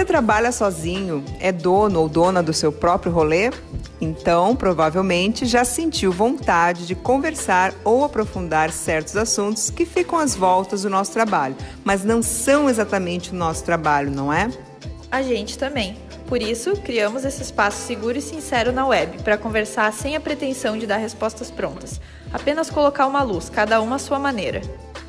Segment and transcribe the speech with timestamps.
[0.00, 1.22] Você trabalha sozinho?
[1.38, 3.50] É dono ou dona do seu próprio rolê?
[4.00, 10.84] Então, provavelmente já sentiu vontade de conversar ou aprofundar certos assuntos que ficam às voltas
[10.84, 14.50] do nosso trabalho, mas não são exatamente o nosso trabalho, não é?
[15.10, 15.98] A gente também.
[16.26, 20.78] Por isso, criamos esse espaço seguro e sincero na web para conversar sem a pretensão
[20.78, 22.00] de dar respostas prontas.
[22.32, 24.62] Apenas colocar uma luz, cada uma à sua maneira.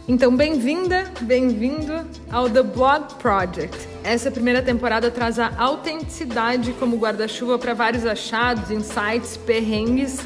[0.08, 3.88] Então, bem-vinda, bem-vindo ao The Blog Project.
[4.04, 10.18] Essa primeira temporada traz a autenticidade como guarda-chuva para vários achados, insights, perrengues,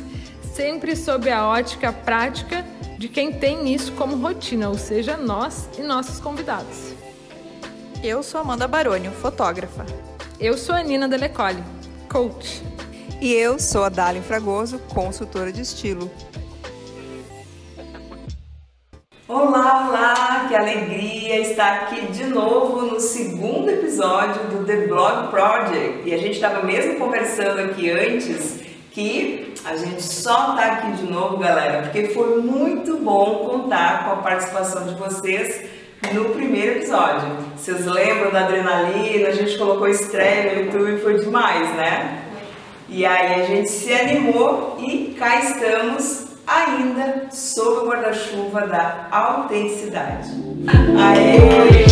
[0.54, 2.66] sempre sob a ótica prática
[2.98, 6.94] de quem tem isso como rotina, ou seja, nós e nossos convidados.
[8.02, 9.86] Eu sou Amanda Barônio, fotógrafa.
[10.40, 11.62] Eu sou a Nina Delecole,
[12.10, 12.64] coach.
[13.20, 16.10] E eu sou a Dalin Fragoso, consultora de estilo.
[19.28, 20.46] Olá, olá!
[20.48, 26.08] Que alegria estar aqui de novo no segundo episódio do The Blog Project.
[26.08, 28.60] E a gente estava mesmo conversando aqui antes
[28.92, 34.12] que a gente só está aqui de novo, galera, porque foi muito bom contar com
[34.12, 35.72] a participação de vocês
[36.14, 37.28] no primeiro episódio.
[37.58, 39.30] Vocês lembram da adrenalina?
[39.30, 42.26] A gente colocou estreia no YouTube, foi demais, né?
[42.88, 50.30] E aí a gente se animou e cá estamos ainda sob o guarda-chuva da autenticidade.
[51.00, 51.86] Aê!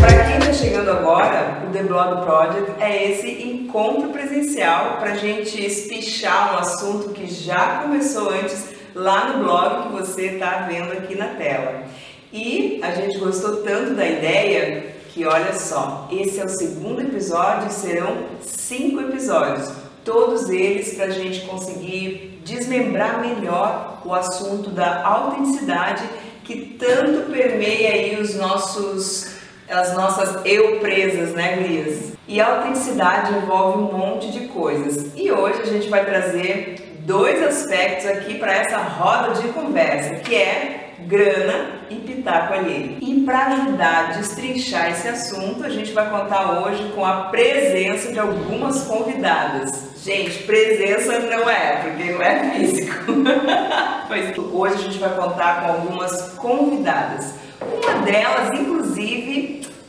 [0.00, 5.16] Para quem está chegando agora, o The Blog Project é esse encontro presencial para a
[5.16, 10.92] gente espichar um assunto que já começou antes lá no blog que você está vendo
[10.92, 11.84] aqui na tela.
[12.32, 17.68] E a gente gostou tanto da ideia que, olha só, esse é o segundo episódio
[17.68, 25.04] e serão cinco episódios todos eles para a gente conseguir desmembrar melhor o assunto da
[25.06, 26.02] autenticidade
[26.44, 32.12] que tanto permeia aí os nossos as nossas eu presas, né, Gurias?
[32.28, 35.12] E a autenticidade envolve um monte de coisas.
[35.16, 40.34] E hoje a gente vai trazer dois aspectos aqui para essa roda de conversa, que
[40.34, 42.98] é grana e pitaco alheio.
[43.00, 48.12] E para ajudar a destrinchar esse assunto, a gente vai contar hoje com a presença
[48.12, 49.92] de algumas convidadas.
[50.02, 53.12] Gente, presença não é, porque não é físico.
[54.08, 57.34] Mas hoje a gente vai contar com algumas convidadas.
[57.60, 59.31] Uma delas, inclusive,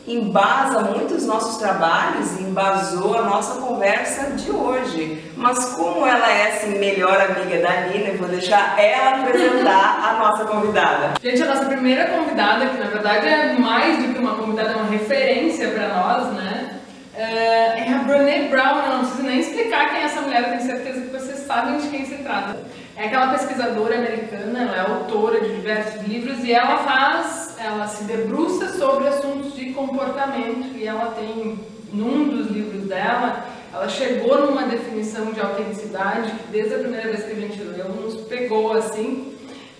[0.08, 5.24] embasa muito os nossos trabalhos e embasou a nossa conversa de hoje.
[5.38, 10.20] Mas como ela é assim, melhor amiga da Nina, eu vou deixar ela apresentar a
[10.20, 11.14] nossa convidada.
[11.22, 14.76] Gente, a nossa primeira convidada, que na verdade é mais do que uma convidada, é
[14.76, 16.80] uma referência para nós, né?
[17.16, 20.50] É, é a Brené Brown, eu não preciso nem explicar quem é essa mulher, eu
[20.50, 22.58] tenho certeza que vocês sabem de quem se trata.
[22.96, 28.04] É aquela pesquisadora americana, ela é autora de diversos livros e ela faz, ela se
[28.04, 31.60] debruça sobre assuntos de comportamento e ela tem,
[31.92, 37.24] num dos livros dela, ela chegou numa definição de autenticidade que desde a primeira vez
[37.24, 39.34] que a gente leu nos pegou assim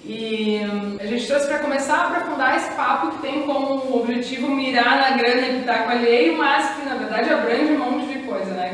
[0.06, 4.50] e hum, a gente trouxe para começar a aprofundar esse papo que tem como objetivo
[4.50, 8.54] mirar na grana e pitaco alheio, mas que na verdade abrange um monte de coisa,
[8.54, 8.73] né?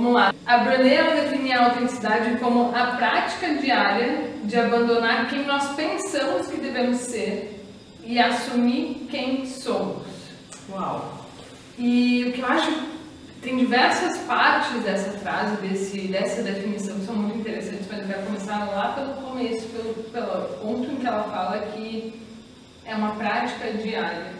[0.00, 0.34] Vamos lá.
[0.46, 6.56] A Brené define a autenticidade como a prática diária de abandonar quem nós pensamos que
[6.56, 7.62] devemos ser
[8.02, 10.06] e assumir quem somos.
[10.70, 11.26] Uau!
[11.78, 12.72] E o que eu acho
[13.42, 18.22] tem diversas partes dessa frase, desse, dessa definição que são muito interessantes, mas eu quero
[18.22, 22.18] começar lá pelo começo, pelo, pelo ponto em que ela fala que
[22.86, 24.32] é uma prática diária.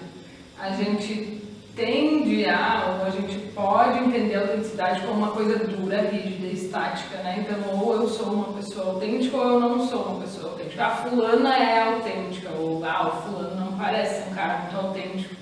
[0.59, 1.40] A gente
[1.81, 7.17] tende a, ou a gente pode entender a autenticidade como uma coisa dura, rígida, estática,
[7.23, 7.39] né?
[7.39, 10.85] Então, ou eu sou uma pessoa autêntica ou eu não sou uma pessoa autêntica.
[10.85, 15.40] A fulana é autêntica, ou ah, o fulano não parece um cara muito autêntico.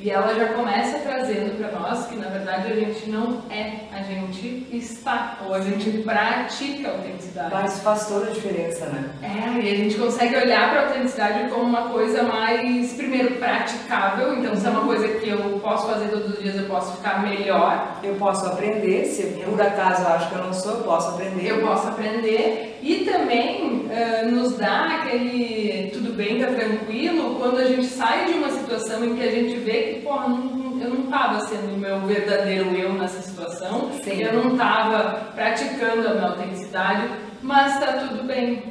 [0.00, 4.00] E ela já começa trazendo para nós que na verdade a gente não é, a
[4.02, 7.50] gente está, ou a gente pratica a autenticidade.
[7.52, 9.10] Mas faz toda a diferença, né?
[9.22, 14.38] É, e a gente consegue olhar para a autenticidade como uma coisa mais, primeiro, praticável.
[14.38, 17.22] Então, se é uma coisa que eu posso fazer todos os dias, eu posso ficar
[17.22, 17.98] melhor.
[18.02, 21.50] Eu posso aprender, se por acaso eu acho que eu não sou, eu posso aprender.
[21.50, 22.77] Eu posso aprender.
[22.82, 28.32] E também uh, nos dá aquele tudo bem, tá tranquilo, quando a gente sai de
[28.34, 31.78] uma situação em que a gente vê que, porra, não, eu não estava sendo o
[31.78, 34.22] meu verdadeiro eu nessa situação, Sim.
[34.22, 37.08] eu não estava praticando a minha autenticidade,
[37.42, 38.62] mas está tudo bem,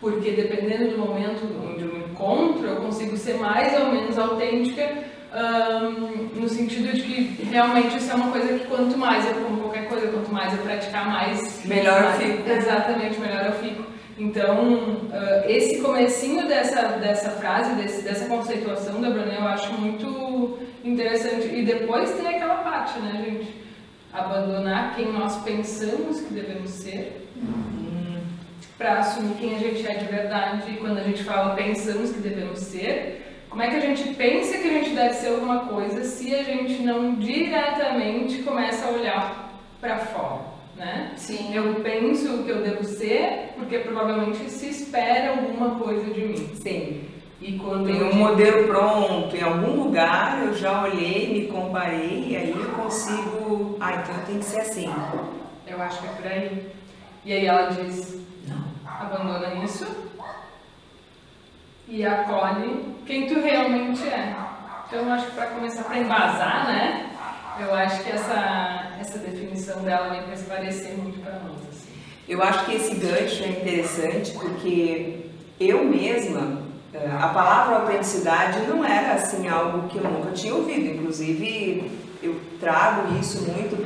[0.00, 5.04] porque dependendo do momento onde eu me encontro, eu consigo ser mais ou menos autêntica,
[5.34, 9.62] um, no sentido de que realmente isso é uma coisa que quanto mais eu como
[9.62, 11.64] qualquer coisa, quanto mais eu praticar, mais...
[11.64, 12.50] Melhor mais, eu fico.
[12.50, 13.84] Exatamente, melhor eu fico.
[14.16, 20.58] Então, uh, esse comecinho dessa, dessa frase, desse, dessa conceituação da Brené, eu acho muito
[20.84, 21.48] interessante.
[21.48, 23.64] E depois tem aquela parte, né, gente?
[24.12, 27.28] Abandonar quem nós pensamos que devemos ser.
[28.78, 30.70] Para assumir quem a gente é de verdade.
[30.70, 34.58] E quando a gente fala pensamos que devemos ser, como é que a gente pensa
[34.58, 39.54] que a gente deve ser alguma coisa se a gente não diretamente começa a olhar
[39.80, 40.40] para fora?
[40.76, 41.12] Né?
[41.14, 41.54] Sim.
[41.54, 46.50] Eu penso o que eu devo ser porque provavelmente se espera alguma coisa de mim.
[46.56, 47.04] Sim.
[47.40, 52.36] E quando Tem um modelo pronto em algum lugar, eu já olhei, me comparei e
[52.36, 53.76] aí eu consigo.
[53.78, 54.92] Ah, então tem que ser assim.
[55.64, 56.72] Eu acho que é por aí.
[57.24, 58.64] E aí ela diz, Não.
[58.84, 59.86] abandona isso
[61.88, 64.34] e acolhe quem tu realmente é.
[64.86, 67.10] Então acho que para começar para embasar, né?
[67.58, 71.60] Eu acho que essa, essa definição dela para esclarecer muito para nós.
[71.70, 71.92] Assim.
[72.28, 75.26] Eu acho que esse gancho é interessante porque
[75.60, 80.96] eu mesma, eh, a palavra autenticidade não era assim algo que eu nunca tinha ouvido.
[80.96, 81.90] Inclusive,
[82.22, 83.76] eu trago isso muito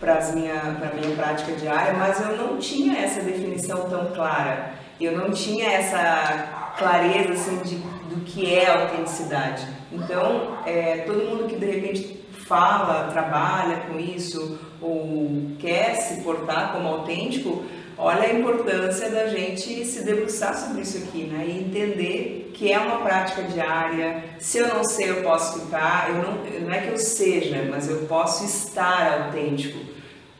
[0.00, 4.72] para a minha, pra minha prática diária, mas eu não tinha essa definição tão clara.
[5.00, 9.66] Eu não tinha essa clareza assim, de, do que é autenticidade.
[9.92, 16.72] Então, é, todo mundo que de repente fala, trabalha com isso ou quer se portar
[16.72, 17.64] como autêntico,
[17.98, 21.44] olha a importância da gente se debruçar sobre isso aqui, né?
[21.46, 24.22] E entender que é uma prática diária.
[24.38, 26.10] Se eu não sei, eu posso ficar.
[26.10, 29.95] Eu não, não é que eu seja, mas eu posso estar autêntico.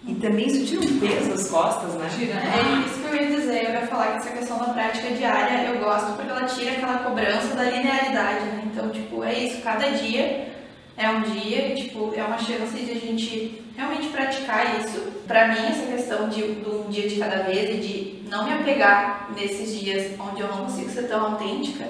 [0.06, 2.08] E também isso tira um peso das costas, né?
[2.16, 2.34] Tira?
[2.34, 5.68] É isso que eu ia dizer, eu ia falar que essa questão da prática diária
[5.68, 8.62] eu gosto porque ela tira aquela cobrança da linearidade, né?
[8.66, 10.48] Então, tipo, é isso, cada dia
[10.96, 15.00] é um dia, tipo, é uma chance de a gente realmente praticar isso.
[15.26, 18.52] Pra mim, essa questão de, de um dia de cada vez e de não me
[18.52, 21.84] apegar nesses dias onde eu não consigo ser tão autêntica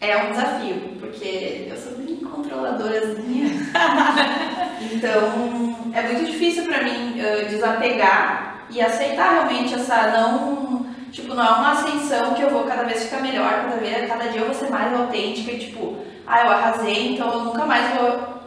[0.00, 3.50] é um desafio, porque eu sou bem controladorazinha.
[4.92, 10.86] então, é muito difícil pra mim uh, desapegar e aceitar realmente essa não.
[11.10, 14.28] Tipo, não é uma ascensão que eu vou cada vez ficar melhor, cada, vez, cada
[14.28, 15.96] dia eu vou ser mais autêntica e tipo,
[16.26, 18.42] ah, eu arrasei, então eu nunca mais vou,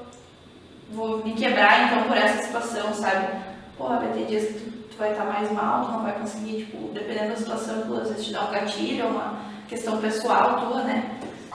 [0.92, 3.28] vou me quebrar então por essa situação, sabe?
[3.76, 6.66] Porra, vai ter dias que tu, tu vai estar mais mal, tu não vai conseguir,
[6.66, 10.84] tipo, dependendo da situação, tu às vezes te dá um gatilho, uma questão pessoal tua,
[10.84, 11.04] né?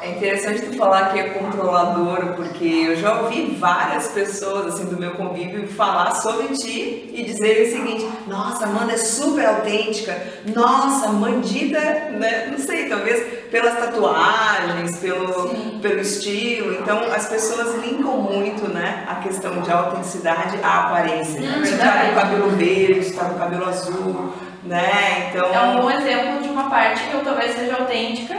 [0.01, 4.99] É interessante tu falar que é controladora, porque eu já ouvi várias pessoas assim do
[5.01, 10.15] meu convívio falar sobre ti e dizer o seguinte: Nossa, Amanda é super autêntica.
[10.55, 12.49] Nossa, Mandita, né?
[12.51, 15.49] Não sei, talvez pelas tatuagens, pelo,
[15.81, 16.75] pelo estilo.
[16.75, 21.41] Então as pessoas linkam muito, né, a questão de autenticidade à aparência.
[21.41, 22.07] Hum, Se tá verdade.
[22.07, 24.33] com o cabelo verde, se tá com o cabelo azul,
[24.63, 25.31] né?
[25.31, 28.37] Então É um bom exemplo de uma parte que eu talvez seja autêntica,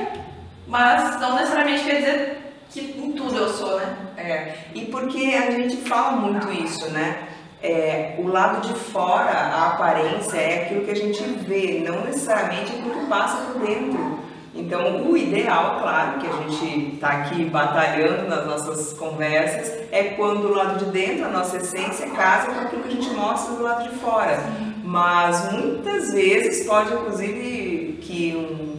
[0.68, 3.98] mas não necessariamente quer dizer que em tudo eu sou, né?
[4.18, 7.28] É, e porque a gente fala muito isso, né?
[7.64, 12.72] É, o lado de fora, a aparência, é aquilo que a gente vê, não necessariamente
[12.72, 14.19] aquilo que passa por dentro.
[14.54, 20.46] Então, o ideal, claro, que a gente está aqui batalhando nas nossas conversas, é quando
[20.46, 23.64] o lado de dentro, a nossa essência, casa com aquilo que a gente mostra do
[23.64, 24.40] lado de fora.
[24.84, 28.76] Mas muitas vezes pode, inclusive, que um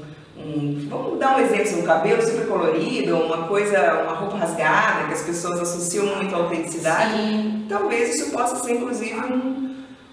[0.49, 5.13] um, vamos dar um exemplo, um cabelo super colorido, uma coisa, uma roupa rasgada, que
[5.15, 7.67] as pessoas associam muito à autenticidade, Sim.
[7.69, 9.69] talvez isso possa ser inclusive um-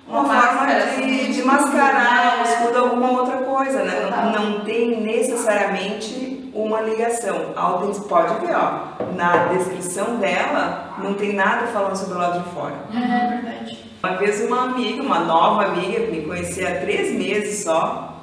[0.08, 2.40] uma, Uma forma máscara, de, assim, de mascarar, né?
[2.40, 4.08] um escudo alguma outra coisa, né?
[4.12, 7.54] Não, não tem necessariamente uma ligação.
[7.56, 12.44] A autenticidade pode ver, ó, na descrição dela não tem nada falando sobre o lado
[12.44, 12.76] de fora.
[12.94, 13.86] É verdade.
[14.04, 18.15] Uma vez uma amiga, uma nova amiga, me conhecia há três meses só.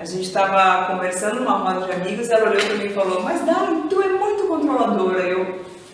[0.00, 3.42] A gente estava conversando numa roda de amigos, ela olhou para mim e falou: Mas
[3.44, 5.20] Dani, tu é muito controladora.
[5.20, 5.40] Eu,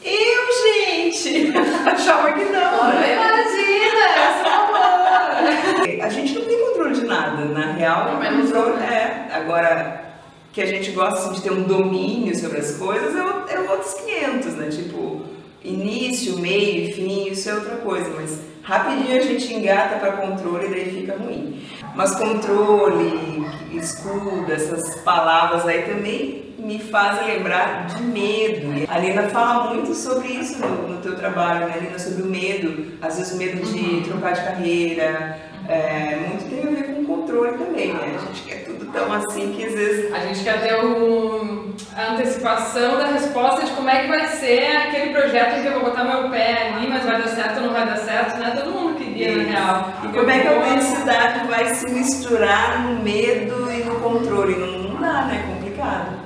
[0.05, 1.53] eu, gente!
[1.85, 2.85] Achava que não.
[2.89, 3.15] né?
[3.15, 6.05] Imagina, eu sou amor.
[6.05, 8.05] A gente não tem controle de nada, na real.
[8.13, 9.27] Não, mas controle é.
[9.33, 10.05] Agora,
[10.53, 13.71] que a gente gosta assim, de ter um domínio sobre as coisas é, o- é
[13.73, 14.69] outros 500, né?
[14.69, 15.23] Tipo,
[15.65, 20.71] início, meio fim, isso é outra coisa, mas rapidinho a gente engata para controle e
[20.71, 21.61] daí fica ruim.
[21.97, 28.75] Mas controle, escudo, essas palavras aí também me fazem lembrar de medo.
[28.75, 31.99] E a Lina fala muito sobre isso no, no teu trabalho, né, Lina?
[31.99, 35.39] Sobre o medo, às vezes o medo de trocar de carreira,
[35.69, 38.15] é, muito tem a ver com controle também, né?
[38.15, 42.13] A gente quer tudo tão assim que às vezes A gente quer ter um, a
[42.13, 45.85] antecipação da resposta de como é que vai ser aquele projeto em que eu vou
[45.85, 48.53] botar meu pé ali, mas vai dar certo ou não vai dar certo, né?
[48.55, 49.93] Todo mundo na real.
[50.05, 54.55] E como é que a autenticidade vai se misturar no medo e no controle?
[54.57, 55.45] Não, não dá, né?
[55.45, 56.17] É complicado.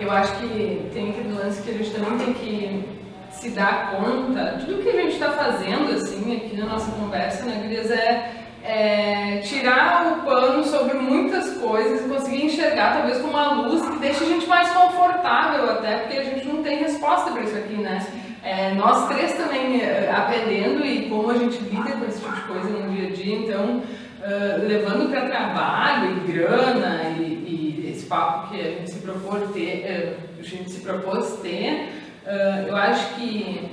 [0.00, 2.98] Eu acho que tem aquele lance que a gente também tem que
[3.30, 7.60] se dá conta, tudo que a gente está fazendo assim aqui na nossa conversa, né,
[7.62, 8.32] Gurias, é,
[8.64, 13.98] é, tirar o pano sobre muitas coisas e conseguir enxergar talvez com uma luz que
[13.98, 17.74] deixe a gente mais confortável até, porque a gente não tem resposta para isso aqui,
[17.74, 18.04] né?
[18.48, 22.40] É, nós três também é, aprendendo e como a gente lida com esse tipo de
[22.40, 28.06] coisa no dia a dia, então uh, levando para trabalho e grana e, e, esse
[28.06, 31.92] papo que a gente se propôs ter, uh, a gente se propôs ter,
[32.24, 33.68] uh, eu acho que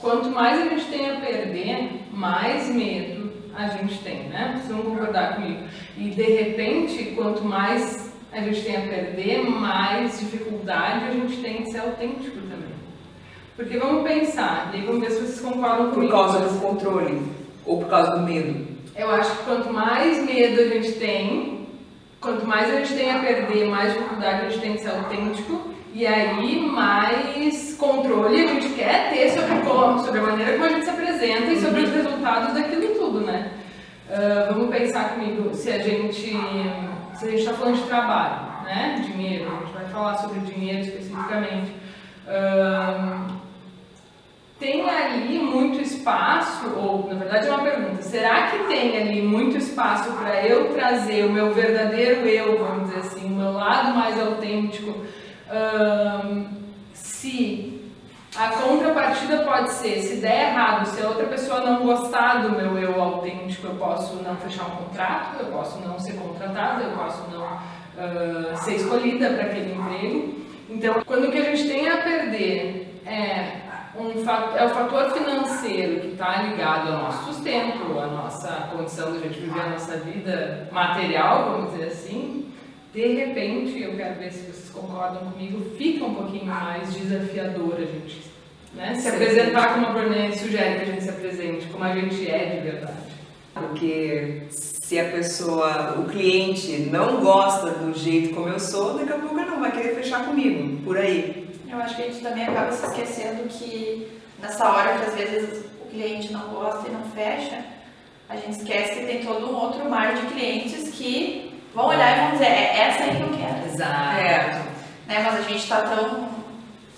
[0.00, 4.54] quanto mais a gente tem a perder, mais medo a gente tem, né?
[4.56, 5.62] Vocês vão concordar comigo.
[5.96, 11.62] E de repente, quanto mais a gente tem a perder, mais dificuldade a gente tem
[11.62, 12.45] de ser autêntico.
[13.56, 16.12] Porque vamos pensar, e vamos ver se vocês concordam comigo.
[16.12, 17.22] Por causa do controle
[17.64, 18.66] ou por causa do medo?
[18.94, 21.66] Eu acho que quanto mais medo a gente tem,
[22.20, 25.74] quanto mais a gente tem a perder, mais dificuldade a gente tem de ser autêntico.
[25.94, 30.68] E aí, mais controle a gente quer ter sobre, como, sobre a maneira como a
[30.68, 33.52] gente se apresenta e sobre os resultados daquilo tudo, né?
[34.08, 36.36] Uh, vamos pensar comigo se a gente
[37.14, 39.02] se a gente está falando de trabalho, né?
[39.06, 41.72] Dinheiro, a gente vai falar sobre dinheiro especificamente.
[42.26, 43.35] Uh,
[44.58, 49.56] tem ali muito espaço, ou na verdade é uma pergunta, será que tem ali muito
[49.58, 54.18] espaço para eu trazer o meu verdadeiro eu, vamos dizer assim, o meu lado mais
[54.18, 55.04] autêntico,
[56.94, 57.82] se
[58.38, 62.78] a contrapartida pode ser, se der errado, se a outra pessoa não gostar do meu
[62.78, 67.22] eu autêntico, eu posso não fechar um contrato, eu posso não ser contratada, eu posso
[67.30, 70.34] não uh, ser escolhida para aquele emprego.
[70.68, 73.65] Então, quando o que a gente tem a perder é
[73.98, 79.12] um fator, é o fator financeiro que está ligado ao nosso sustento, à nossa condição
[79.12, 82.52] de a gente viver a nossa vida material, vamos dizer assim,
[82.92, 87.84] de repente, eu quero ver se vocês concordam comigo, fica um pouquinho mais desafiador a
[87.84, 88.26] gente
[88.76, 88.94] né?
[88.94, 92.56] se apresentar como a Brené sugere que a gente se apresente, como a gente é
[92.56, 93.16] de verdade.
[93.54, 99.16] Porque se a pessoa, o cliente não gosta do jeito como eu sou, daqui a
[99.16, 101.45] pouco não vai querer fechar comigo, por aí.
[101.68, 105.64] Eu acho que a gente também acaba se esquecendo que nessa hora que às vezes
[105.80, 107.64] o cliente não gosta e não fecha,
[108.28, 112.20] a gente esquece que tem todo um outro mar de clientes que vão olhar e
[112.22, 113.66] vão dizer, é essa aí que eu quero.
[113.66, 114.20] Exato.
[114.20, 114.62] É.
[115.06, 115.22] Né?
[115.22, 116.28] Mas a gente está tão,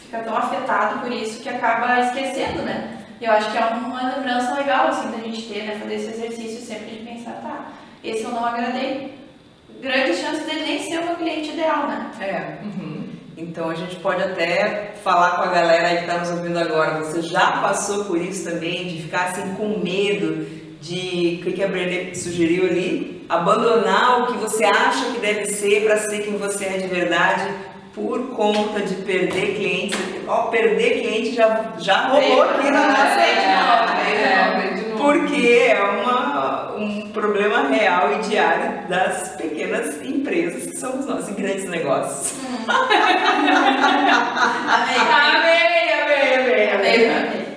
[0.01, 2.99] fica tão afetado por isso que acaba esquecendo, né?
[3.21, 5.77] E eu acho que é uma lembrança legal, assim, da gente ter, né?
[5.79, 7.73] Fazer esse exercício sempre de pensar, tá,
[8.03, 9.19] esse eu não agradei.
[9.81, 12.11] Grande chance dele nem ser o meu cliente ideal, né?
[12.21, 12.65] É.
[12.65, 12.98] Uhum.
[13.41, 16.99] Então a gente pode até falar com a galera aí que está nos ouvindo agora.
[16.99, 20.45] Você já passou por isso também, de ficar assim com medo
[20.81, 23.25] de o que a Brené sugeriu ali?
[23.29, 27.49] Abandonar o que você acha que deve ser para ser quem você é de verdade
[27.95, 30.01] por conta de perder clientes.
[30.27, 37.69] Ó, perder cliente já, já rolou aqui na nossa é, Porque é uma, um problema
[37.69, 42.39] real e diário das pequenas empresas que somos nós, em grandes negócios.
[42.69, 43.19] amém,
[45.33, 47.49] amém, amém, amém, amém.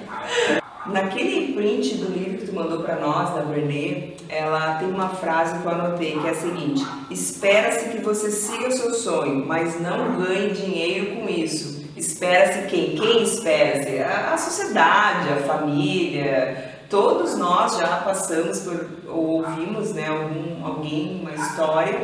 [0.88, 5.60] Naquele print do livro que tu mandou para nós, da Brené, ela tem uma frase
[5.60, 9.80] que eu anotei que é a seguinte: Espera-se que você siga o seu sonho, mas
[9.80, 11.86] não ganhe dinheiro com isso.
[11.96, 12.96] Espera-se quem?
[12.96, 14.00] Quem espera-se?
[14.00, 16.71] A, a sociedade, a família.
[16.92, 22.02] Todos nós já passamos por, ou ouvimos né, algum, alguém, uma história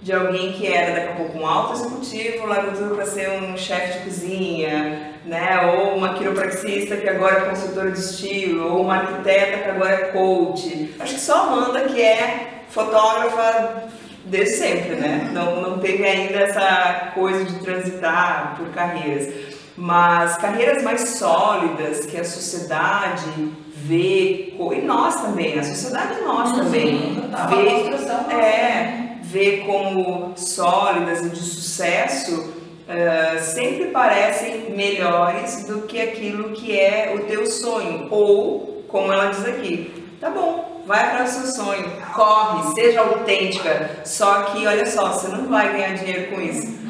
[0.00, 3.54] de alguém que era daqui a pouco um alto executivo, largou tudo para ser um
[3.58, 5.76] chefe de cozinha, né?
[5.76, 10.04] Ou uma quiropraxista que agora é consultora de estilo, ou uma arquiteta que agora é
[10.12, 10.94] coach.
[10.98, 13.84] Acho que só Amanda que é fotógrafa
[14.24, 15.30] desde sempre, né?
[15.30, 19.52] Não, não teve ainda essa coisa de transitar por carreiras.
[19.76, 23.52] Mas carreiras mais sólidas que a sociedade
[23.84, 27.20] vê, e nós também, a sociedade nós também,
[27.50, 36.50] vê, é, vê como sólidas e de sucesso, uh, sempre parecem melhores do que aquilo
[36.50, 38.06] que é o teu sonho.
[38.10, 44.02] Ou, como ela diz aqui, tá bom, vai para o seu sonho, corre, seja autêntica,
[44.04, 46.80] só que olha só, você não vai ganhar dinheiro com isso.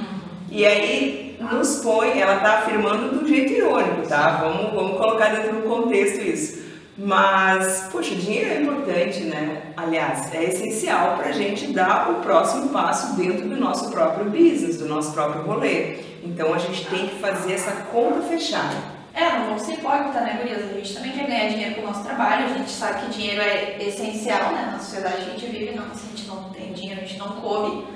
[0.51, 4.43] E aí nos põe, ela está afirmando de um jeito irônico, tá?
[4.43, 6.62] Vamos, vamos colocar dentro do contexto isso.
[6.97, 9.73] Mas, poxa, dinheiro é importante, né?
[9.77, 14.77] Aliás, é essencial para a gente dar o próximo passo dentro do nosso próprio business,
[14.77, 16.01] do nosso próprio rolê.
[16.23, 18.77] Então a gente tem que fazer essa conta fechada.
[19.15, 20.71] É, não vamos ser hipócritas, né, Gurias?
[20.71, 23.41] A gente também quer ganhar dinheiro com o nosso trabalho, a gente sabe que dinheiro
[23.41, 24.71] é essencial, né?
[24.73, 27.19] Na sociedade que a gente vive, não, se a gente não tem dinheiro, a gente
[27.19, 27.87] não come.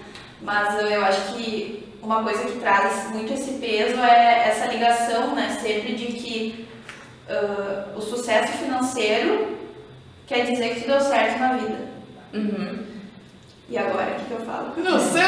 [0.41, 5.59] Mas eu acho que uma coisa que traz muito esse peso é essa ligação, né,
[5.61, 6.69] sempre de que
[7.28, 9.56] uh, o sucesso financeiro
[10.26, 11.78] quer dizer que tu deu certo na vida.
[12.35, 12.85] Uhum.
[13.68, 14.73] E agora, o que, que eu falo?
[14.76, 15.23] Não sei!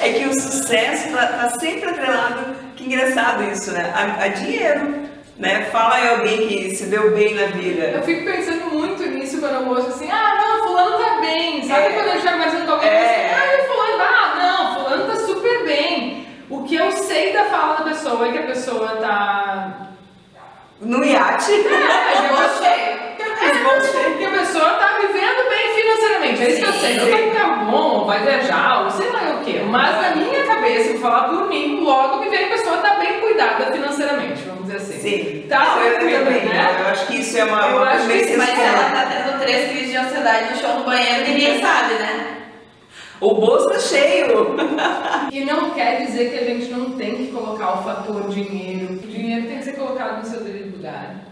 [0.00, 3.92] É que o sucesso tá, tá sempre atrelado, que engraçado isso, né?
[3.94, 5.04] A, a dinheiro,
[5.36, 5.66] né?
[5.70, 7.82] Fala em alguém que se deu bem na vida.
[7.90, 11.62] Eu fico pensando muito nisso quando eu mostro assim, ah, não, fulano tá bem.
[11.68, 11.90] Sabe É.
[11.92, 13.26] quando gente tá conversando com alguém É.
[13.26, 16.26] assim, ah, fulano, ah, não, fulano tá super bem.
[16.48, 19.88] O que eu sei da fala da pessoa é que a pessoa tá.
[20.80, 24.14] No iate, É, a pessoa- você.
[24.16, 26.42] que a pessoa tá vivendo bem financeiramente.
[26.42, 26.96] É isso que eu sei.
[26.96, 29.60] Não vai ficar bom, vai viajar, ou sei lá o quê.
[29.68, 33.18] Mas na minha cabeça, vou falar por mim, logo me vem a pessoa tá bem
[33.20, 35.00] cuidada financeiramente, vamos dizer assim.
[35.00, 35.46] Sim.
[35.48, 36.44] Tá Não, eu, eu também.
[36.46, 36.76] né?
[36.82, 39.70] Eu acho que isso é uma, Eu acho que sim, Mas ela tá tendo três
[39.70, 42.36] crises de ansiedade no chão do banheiro, ninguém sabe, né?
[43.20, 44.56] O bolso tá cheio.
[45.32, 48.94] E não quer dizer que a gente não tem que colocar o fator dinheiro.
[48.94, 51.24] O dinheiro tem que ser colocado no seu devido lugar.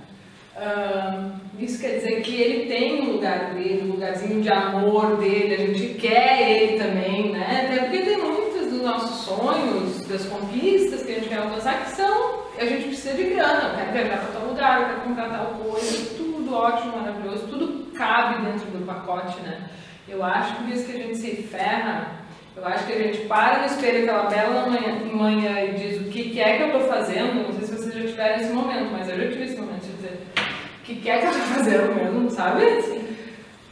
[0.56, 5.54] Ahn, isso quer dizer que ele tem o lugar dele, o lugarzinho de amor dele,
[5.54, 7.66] a gente quer ele também, né?
[7.66, 11.90] Até porque tem muitos dos nossos sonhos, das conquistas que a gente quer alcançar, que
[11.90, 12.42] são.
[12.58, 15.46] A gente precisa de grana, eu quero viajar para tal lugar, eu quero comprar tal
[15.64, 19.68] coisa, tudo ótimo, maravilhoso, tudo cabe dentro do pacote, né?
[20.08, 22.12] Eu acho que isso que a gente se ferra,
[22.56, 26.10] eu acho que a gente para no espelho aquela bela manhã, manhã e diz o
[26.10, 28.90] que, que é que eu tô fazendo, não sei se vocês já tiveram esse momento,
[28.90, 30.20] mas eu já tive esse momento de dizer
[30.80, 32.64] o que, que é que eu tô fazendo mesmo, sabe?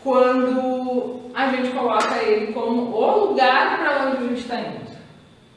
[0.03, 4.87] Quando a gente coloca ele como o lugar para onde a gente está indo.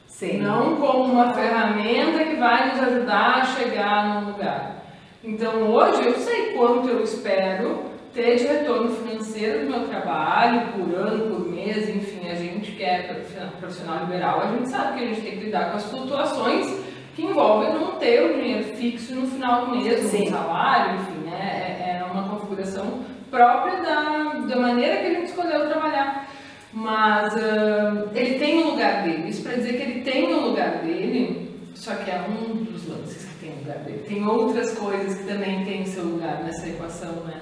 [0.07, 0.39] Sim.
[0.39, 4.83] Não como uma ferramenta que vai nos ajudar a chegar num lugar.
[5.23, 10.93] Então hoje eu sei quanto eu espero ter de retorno financeiro do meu trabalho, por
[10.95, 15.03] ano, por mês, enfim, a gente que é profi- profissional liberal, a gente sabe que
[15.03, 16.79] a gente tem que lidar com as flutuações
[17.15, 20.23] que envolvem não ter o dinheiro fixo no final do mês, Sim.
[20.23, 21.75] um salário, enfim, né?
[21.79, 26.27] É, é uma configuração própria da, da maneira que a gente escolheu trabalhar.
[26.71, 29.27] Mas ah, ele tem o lugar dele.
[29.29, 33.25] Isso para dizer que ele tem o lugar dele, só que é um dos lances
[33.25, 34.03] que tem o lugar dele.
[34.07, 37.41] Tem outras coisas que também têm seu lugar nessa equação, né?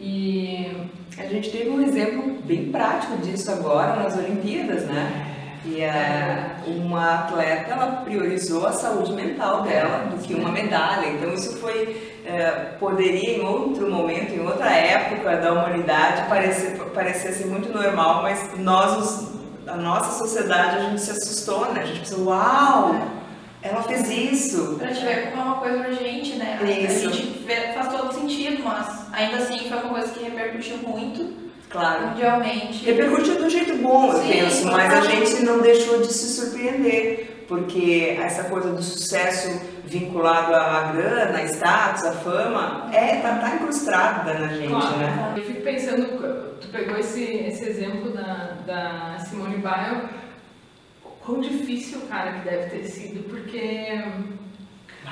[0.00, 0.70] E
[1.18, 5.24] A gente teve um exemplo bem prático disso agora nas Olimpíadas, né?
[5.64, 11.08] E é, uma atleta ela priorizou a saúde mental dela do que uma medalha.
[11.08, 16.28] Então isso foi é, poderia em outro momento, em outra época da humanidade
[16.94, 21.80] parecer ser muito normal, mas nós os- a nossa sociedade a gente se assustou, né?
[21.82, 22.94] A gente pensou, uau,
[23.62, 24.76] ela fez isso.
[24.78, 26.58] Pra te ver como é uma coisa urgente, né?
[26.62, 27.08] Isso.
[27.08, 31.48] A gente vê, faz todo sentido, mas ainda assim foi uma coisa que repercutiu muito
[31.70, 32.08] Claro.
[32.08, 32.84] mundialmente.
[32.84, 36.28] Repercutiu de um jeito bom, eu Sim, penso, mas a gente não deixou de se
[36.40, 43.54] surpreender, porque essa coisa do sucesso vinculado à grana, status, à fama, é, tá, tá
[43.56, 44.96] incrustada na gente, Claro.
[44.98, 45.34] né?
[45.36, 50.10] Eu fico pensando, tu pegou esse, esse exemplo da, da Simone Biles,
[51.28, 54.02] quão difícil, cara, que deve ter sido, porque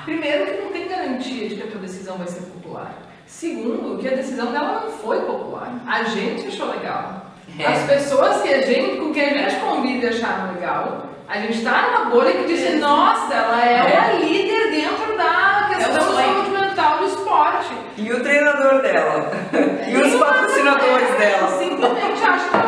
[0.03, 2.95] primeiro que não tem garantia de que a tua decisão vai ser popular.
[3.27, 5.71] Segundo, que a decisão dela não foi popular.
[5.85, 7.27] A gente achou legal.
[7.59, 7.65] É.
[7.67, 11.03] As pessoas que a gente, com quem a gente convive acharam legal.
[11.29, 12.75] A gente tá numa bolha que disse, É.
[12.77, 13.99] nossa, ela é, É.
[13.99, 17.73] uma líder dentro da questão É da saúde mental do esporte.
[17.97, 19.31] E o treinador dela,
[19.91, 21.59] e os patrocinadores dela.
[21.59, 22.66] Simplesmente acha que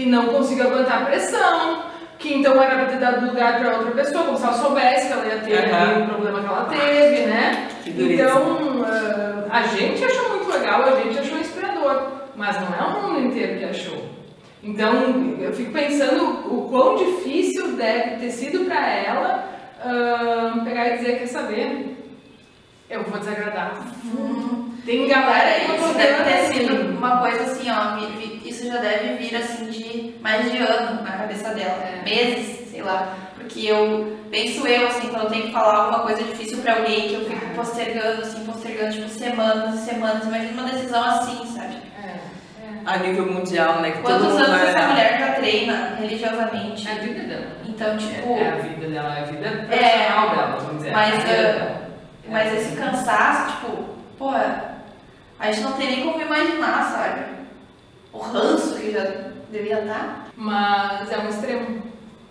[0.00, 1.82] Que não conseguiu aguentar a pressão.
[2.18, 5.12] Que então era pra ter dado lugar pra outra pessoa, como se ela soubesse que
[5.12, 7.68] ela ia ter ali o problema que ela teve, né?
[7.84, 7.90] Que.
[7.90, 12.12] Então, ah, a gente achou muito legal, a gente achou inspirador.
[12.34, 14.02] Mas não é o mundo inteiro que achou.
[14.62, 19.44] Então, eu fico pensando o quão difícil deve ter sido pra ela
[19.84, 21.94] ah, pegar e dizer, quer saber?
[22.88, 23.84] Eu vou desagradar.
[24.86, 27.98] Tem galera que não isso deve ter sido uma coisa assim, ó,
[28.44, 29.69] isso já deve vir assim
[30.20, 32.02] mais de ano na cabeça dela, É.
[32.04, 36.22] meses, sei lá, porque eu penso eu assim, quando eu tenho que falar alguma coisa
[36.22, 40.70] difícil pra alguém que eu fico postergando, assim, postergando tipo semanas e semanas, imagina uma
[40.70, 41.76] decisão assim, sabe?
[42.02, 42.20] É, é.
[42.86, 43.90] A nível mundial, né?
[43.92, 46.88] Que todo Quantos mundo anos vai essa mulher já treina religiosamente?
[46.88, 47.46] É a vida dela.
[47.66, 50.92] Então, tipo, É, é a vida dela, é a vida profissional dela, vamos dizer.
[50.92, 51.80] mas, é ah.
[52.28, 53.84] Mas esse cansaço, tipo,
[54.18, 57.22] pô, a gente não tem nem como imaginar, sabe?
[58.12, 60.30] O ranço que já devia estar.
[60.36, 61.82] Mas é um extremo,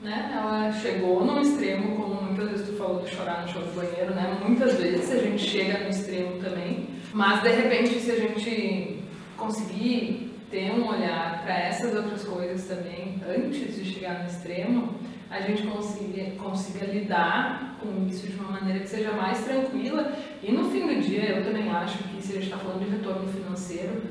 [0.02, 0.32] né?
[0.34, 4.14] Ela chegou num extremo, como muitas vezes tu falou de chorar no chão do banheiro,
[4.14, 4.38] né?
[4.46, 6.88] Muitas vezes a gente chega no extremo também.
[7.14, 9.04] Mas de repente, se a gente
[9.36, 14.96] conseguir ter um olhar para essas outras coisas também, antes de chegar no extremo,
[15.30, 20.12] a gente consiga, consiga lidar com isso de uma maneira que seja mais tranquila.
[20.42, 22.90] E no fim do dia, eu também acho que se a gente está falando de
[22.90, 24.02] retorno financeiro,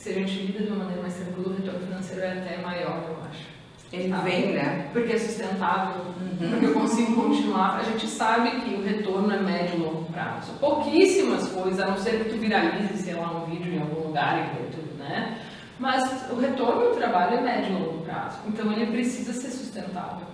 [0.00, 3.04] se a gente lida de uma maneira mais tranquila, o retorno financeiro é até maior,
[3.06, 3.50] eu acho.
[3.92, 4.88] Ele vem, né?
[4.94, 6.50] Porque é sustentável, uhum.
[6.50, 7.80] porque eu consigo continuar.
[7.80, 10.52] A gente sabe que o retorno é médio e longo prazo.
[10.58, 14.38] Pouquíssimas coisas, a não ser que tu viralize, sei lá, um vídeo em algum lugar
[14.38, 15.38] e tudo, né?
[15.78, 18.38] Mas o retorno do trabalho é médio e longo prazo.
[18.46, 20.26] Então ele precisa ser sustentável.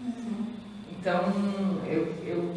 [0.00, 0.46] Uhum.
[0.92, 1.32] Então,
[1.88, 2.54] eu, eu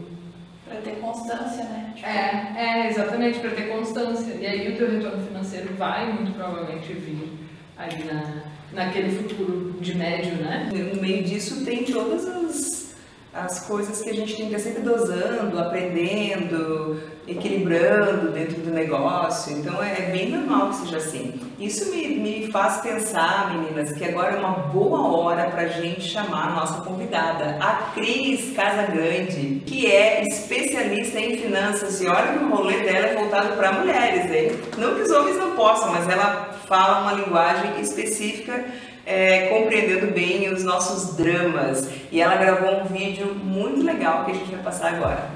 [0.68, 1.94] para ter constância, né?
[1.96, 2.08] Tipo...
[2.08, 4.34] É, é, exatamente, para ter constância.
[4.34, 7.40] E aí o teu retorno financeiro vai muito provavelmente vir
[7.78, 10.70] ali na, naquele futuro de médio, né?
[10.94, 12.77] No meio disso tem todas as,
[13.38, 19.56] as coisas que a gente tem que estar sempre dosando, aprendendo, equilibrando dentro do negócio.
[19.58, 21.40] Então é bem normal que seja assim.
[21.60, 26.02] Isso me, me faz pensar, meninas, que agora é uma boa hora para a gente
[26.02, 32.02] chamar a nossa convidada, a Cris Casagrande, que é especialista em finanças.
[32.02, 34.60] E olha que o rolê dela é voltado para mulheres, hein?
[34.78, 38.66] Não que os homens não possam, mas ela fala uma linguagem específica
[39.08, 41.90] é, compreendendo bem os nossos dramas.
[42.12, 45.32] E ela gravou um vídeo muito legal que a gente vai passar agora.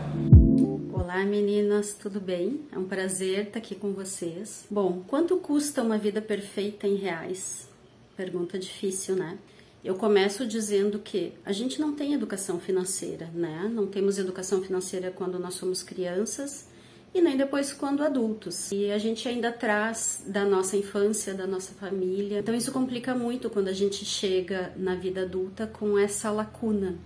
[0.91, 2.65] Olá meninas, tudo bem?
[2.69, 4.65] É um prazer estar aqui com vocês.
[4.69, 7.69] Bom, quanto custa uma vida perfeita em reais?
[8.17, 9.37] Pergunta difícil, né?
[9.83, 13.71] Eu começo dizendo que a gente não tem educação financeira, né?
[13.73, 16.67] Não temos educação financeira quando nós somos crianças
[17.13, 18.71] e nem depois quando adultos.
[18.71, 22.39] E a gente ainda traz da nossa infância, da nossa família.
[22.39, 26.97] Então isso complica muito quando a gente chega na vida adulta com essa lacuna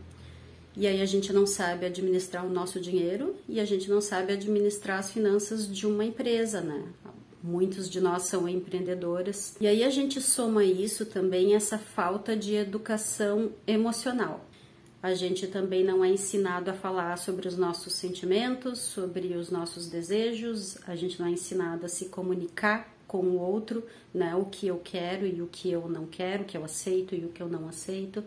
[0.78, 4.34] e aí a gente não sabe administrar o nosso dinheiro e a gente não sabe
[4.34, 6.84] administrar as finanças de uma empresa, né?
[7.42, 9.56] Muitos de nós são empreendedoras.
[9.62, 14.46] E aí a gente soma isso também essa falta de educação emocional.
[15.06, 19.88] A gente também não é ensinado a falar sobre os nossos sentimentos, sobre os nossos
[19.88, 24.36] desejos, a gente não é ensinado a se comunicar com o outro, né?
[24.36, 27.24] O que eu quero e o que eu não quero, o que eu aceito e
[27.24, 28.24] o que eu não aceito.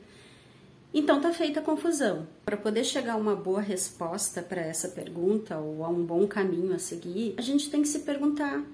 [0.95, 2.29] Então tá feita a confusão.
[2.45, 6.73] Para poder chegar a uma boa resposta para essa pergunta ou a um bom caminho
[6.73, 8.65] a seguir, a gente tem que se perguntar,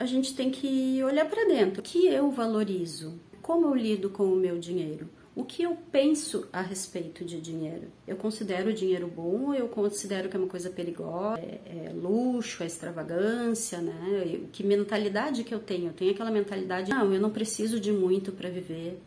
[0.00, 1.78] a gente tem que olhar para dentro.
[1.78, 3.20] O que eu valorizo?
[3.40, 5.08] Como eu lido com o meu dinheiro?
[5.36, 7.88] O que eu penso a respeito de dinheiro?
[8.08, 11.38] Eu considero o dinheiro bom ou eu considero que é uma coisa perigosa?
[11.38, 14.40] É, é luxo, é extravagância, né?
[14.50, 15.88] Que mentalidade que eu tenho?
[15.88, 18.98] Eu tenho aquela mentalidade, não, eu não preciso de muito para viver.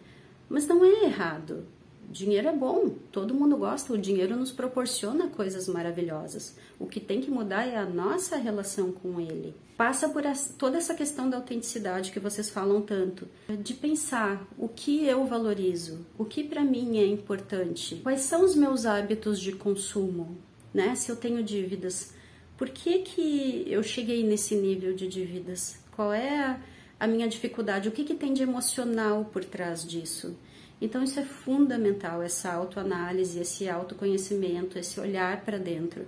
[0.47, 1.65] Mas não é errado.
[2.11, 6.57] Dinheiro é bom, todo mundo gosta, o dinheiro nos proporciona coisas maravilhosas.
[6.79, 9.53] O que tem que mudar é a nossa relação com ele.
[9.77, 10.23] Passa por
[10.57, 13.27] toda essa questão da autenticidade que vocês falam tanto,
[13.61, 18.55] de pensar o que eu valorizo, o que para mim é importante, quais são os
[18.55, 20.37] meus hábitos de consumo,
[20.73, 20.95] né?
[20.95, 22.13] Se eu tenho dívidas,
[22.57, 25.79] por que que eu cheguei nesse nível de dívidas?
[25.95, 26.59] Qual é
[26.99, 27.87] a, minha dificuldade?
[27.87, 30.35] O que que tem de emocional por trás disso?
[30.81, 36.05] Então isso é fundamental, essa autoanálise, esse autoconhecimento, esse olhar para dentro.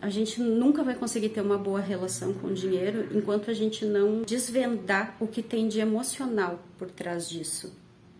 [0.00, 3.84] A gente nunca vai conseguir ter uma boa relação com o dinheiro enquanto a gente
[3.84, 7.74] não desvendar o que tem de emocional por trás disso.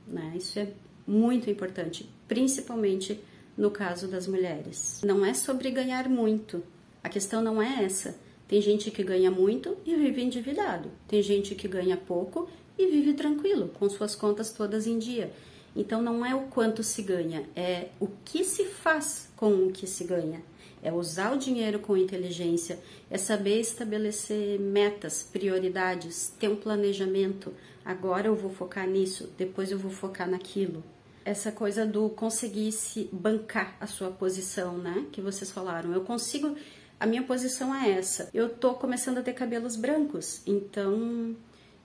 [0.07, 0.35] Né?
[0.37, 0.69] Isso é
[1.07, 3.21] muito importante, principalmente
[3.57, 5.01] no caso das mulheres.
[5.05, 6.63] Não é sobre ganhar muito,
[7.03, 8.19] a questão não é essa.
[8.49, 13.15] Tem gente que ganha muito e vive endividado, tem gente que ganha pouco e vive
[13.15, 15.33] tranquilo, com suas contas todas em dia.
[15.75, 19.87] Então não é o quanto se ganha, é o que se faz com o que
[19.87, 20.43] se ganha.
[20.83, 22.79] É usar o dinheiro com inteligência,
[23.11, 27.53] é saber estabelecer metas, prioridades, ter um planejamento.
[27.85, 30.83] Agora eu vou focar nisso, depois eu vou focar naquilo.
[31.25, 35.07] Essa coisa do conseguir se bancar a sua posição, né?
[35.11, 35.93] Que vocês falaram.
[35.93, 36.57] Eu consigo.
[37.01, 38.31] A minha posição é essa.
[38.33, 41.35] Eu tô começando a ter cabelos brancos, então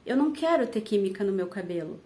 [0.05, 1.99] eu não quero ter química no meu cabelo,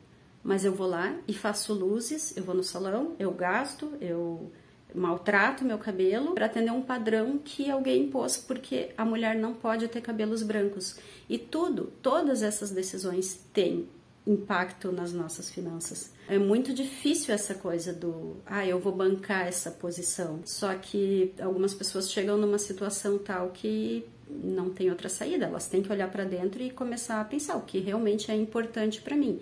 [0.44, 4.52] mas eu vou lá e faço luzes, eu vou no salão, eu gasto, eu
[4.94, 9.88] maltrato meu cabelo para atender um padrão que alguém impôs porque a mulher não pode
[9.88, 10.98] ter cabelos brancos.
[11.30, 13.88] E tudo, todas essas decisões têm
[14.26, 16.12] impacto nas nossas finanças.
[16.28, 20.40] É muito difícil essa coisa do, ah, eu vou bancar essa posição.
[20.46, 25.84] Só que algumas pessoas chegam numa situação tal que não tem outra saída, elas têm
[25.84, 29.40] que olhar para dentro e começar a pensar o que realmente é importante para mim.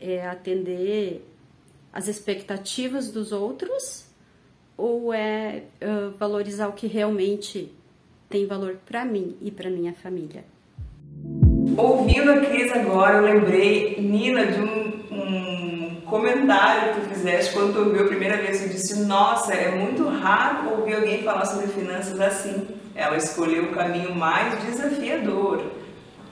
[0.00, 1.24] É atender
[1.92, 4.06] as expectativas dos outros
[4.76, 7.72] ou é uh, valorizar o que realmente
[8.28, 10.44] tem valor para mim e para minha família?
[11.78, 17.72] Ouvindo a Cris agora, eu lembrei, Nina, de um, um comentário que tu fizeste quando
[17.72, 18.60] tu ouviu a primeira vez.
[18.60, 22.66] Tu disse: Nossa, é muito raro ouvir alguém falar sobre finanças assim.
[22.96, 25.70] Ela escolheu o caminho mais desafiador.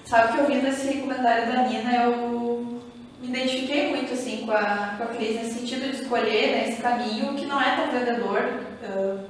[0.04, 2.80] Sabe que ouvindo esse comentário da Nina, eu
[3.22, 6.82] me identifiquei muito assim com a, com a Cris nesse sentido de escolher né, esse
[6.82, 8.42] caminho que não é tão vendedor,
[8.82, 9.20] uh,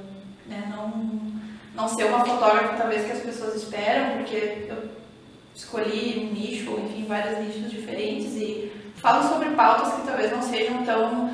[0.47, 1.11] né, não,
[1.75, 5.06] não ser uma fotógrafa talvez que as pessoas esperam, porque eu
[5.57, 10.85] escolhi um nicho, enfim, vários nichos diferentes e falo sobre pautas que talvez não sejam
[10.85, 11.31] tão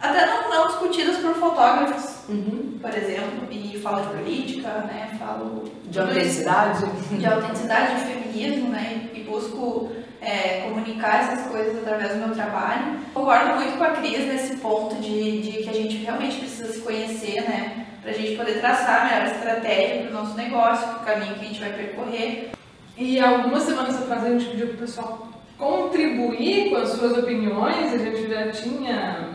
[0.00, 2.78] até não, não discutidas por fotógrafos, uhum.
[2.80, 6.84] por exemplo, e falo de política, né, falo de autenticidade,
[7.18, 13.00] de autenticidade, de feminismo, né, e busco é, comunicar essas coisas através do meu trabalho.
[13.12, 16.80] Concordo muito com a Cris nesse ponto de, de que a gente realmente precisa se
[16.80, 21.00] conhecer, né, para a gente poder traçar a melhor estratégia para o nosso negócio, o
[21.00, 22.52] caminho que a gente vai percorrer.
[22.98, 27.92] E algumas semanas atrás a gente pediu para o pessoal contribuir com as suas opiniões,
[27.92, 29.28] a gente já tinha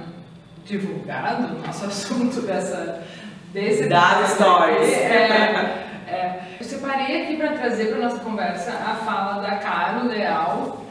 [0.65, 3.04] divulgado o nosso assunto dessa
[3.54, 4.91] desse Dado Stories.
[4.91, 10.86] É, é, eu separei aqui para trazer para nossa conversa a fala da Carol Leal,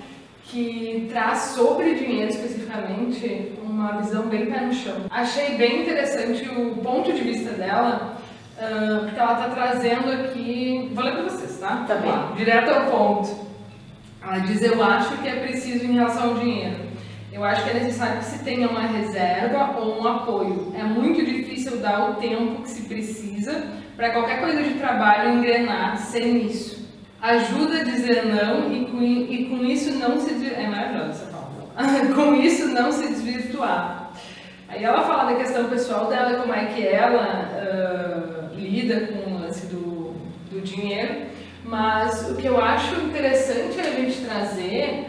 [0.44, 4.94] que traz sobre dinheiro especificamente uma visão bem pé no chão.
[5.10, 8.16] Achei bem interessante o ponto de vista dela,
[8.56, 10.90] uh, porque ela está trazendo aqui.
[10.94, 11.84] Vou ler para vocês, tá?
[11.86, 12.36] Tá bem.
[12.36, 13.30] Direto ao ponto.
[14.22, 16.92] Ela diz: Eu acho que é preciso em relação ao dinheiro
[17.32, 20.72] eu acho que é necessário que se tenha uma reserva ou um apoio.
[20.76, 25.96] É muito difícil dar o tempo que se precisa para qualquer coisa de trabalho engrenar
[25.96, 26.86] sem isso.
[27.20, 32.12] Ajuda a dizer não e com, e com isso não se é maravilhosa essa palavra.
[32.14, 34.12] com isso não se desvirtuar.
[34.68, 37.50] Aí ela fala da questão pessoal dela, como é que ela
[38.52, 40.14] uh, lida com o lance do,
[40.50, 41.26] do dinheiro,
[41.72, 45.06] mas o que eu acho interessante a gente trazer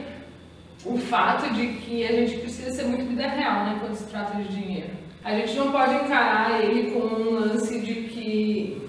[0.86, 4.38] o fato de que a gente precisa ser muito vida real, né, quando se trata
[4.38, 4.92] de dinheiro.
[5.26, 8.82] A gente não pode encarar ele como um lance de que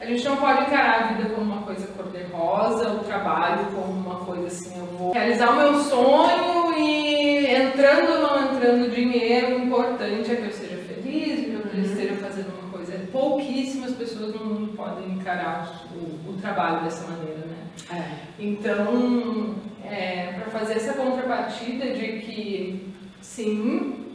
[0.00, 4.24] a gente não pode encarar a vida como uma coisa cor-de-rosa, o trabalho como uma
[4.24, 9.64] coisa assim, eu vou realizar o meu sonho e entrando ou não entrando dinheiro, o
[9.64, 11.84] importante é que eu seja feliz, que eu uhum.
[11.84, 12.74] esteja fazendo uma coisa.
[14.28, 17.56] No mundo podem encarar o, o trabalho dessa maneira, né?
[17.92, 18.42] É.
[18.42, 24.06] Então, é, para fazer essa contrapartida de que, sim,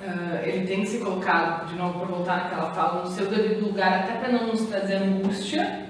[0.00, 3.66] uh, ele tem que ser colocado, de novo, para voltar naquela fala, no seu devido
[3.66, 5.86] lugar, até para não nos trazer angústia,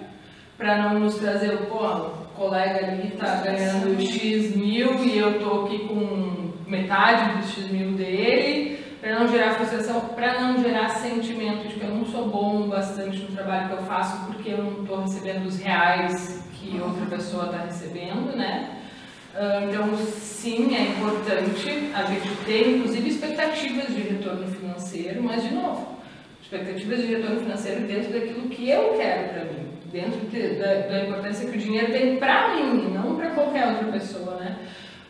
[0.56, 5.66] para não nos trazer, pô, o colega ali está ganhando X mil e eu estou
[5.66, 11.68] aqui com metade dos X mil dele, para não gerar frustração, para não gerar sentimento
[11.68, 14.82] de que eu não sou bom bastante no trabalho que eu faço porque eu não
[14.82, 18.82] estou recebendo os reais que outra pessoa está recebendo, né?
[19.34, 25.54] Ah, então, sim, é importante a gente ter, inclusive, expectativas de retorno financeiro, mas, de
[25.54, 25.98] novo,
[26.42, 31.04] expectativas de retorno financeiro dentro daquilo que eu quero para mim, dentro de, da, da,
[31.04, 34.58] importância que o dinheiro tem para mim, não para qualquer outra pessoa, né?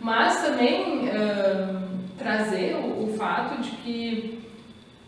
[0.01, 4.41] Mas também uh, trazer o, o fato de que,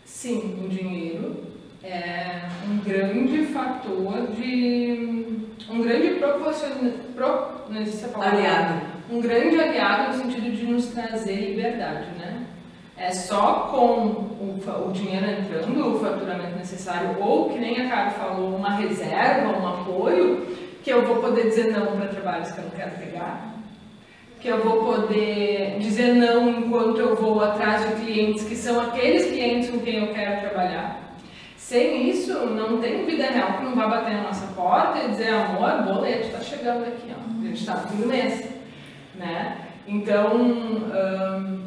[0.03, 1.50] sim, o dinheiro
[1.83, 5.47] é um grande fator de.
[5.69, 8.81] um grande proporcion, pro, não se é aliado.
[9.09, 12.45] Um grande aliado no sentido de nos trazer liberdade, né?
[12.97, 18.11] É só com o, o dinheiro entrando, o faturamento necessário, ou que nem a Cara
[18.11, 22.65] falou, uma reserva, um apoio, que eu vou poder dizer não para trabalhos que eu
[22.65, 23.55] não quero pegar,
[24.39, 29.31] que eu vou poder dizer não enquanto eu vou atrás de clientes que são aqueles
[29.31, 31.00] clientes com quem eu quero trabalhar.
[31.61, 35.29] Sem isso, não tem vida real que não vai bater na nossa porta e dizer,
[35.29, 37.41] amor, boleto está chegando aqui, ó.
[37.41, 38.49] a gente está no mês.
[39.15, 39.57] Né?
[39.87, 41.63] Então, hum,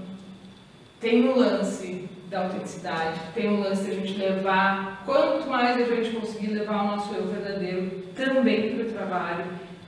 [1.00, 6.10] tem um lance da autenticidade, tem um lance da gente levar, quanto mais a gente
[6.10, 9.44] conseguir levar o nosso eu verdadeiro também para o trabalho,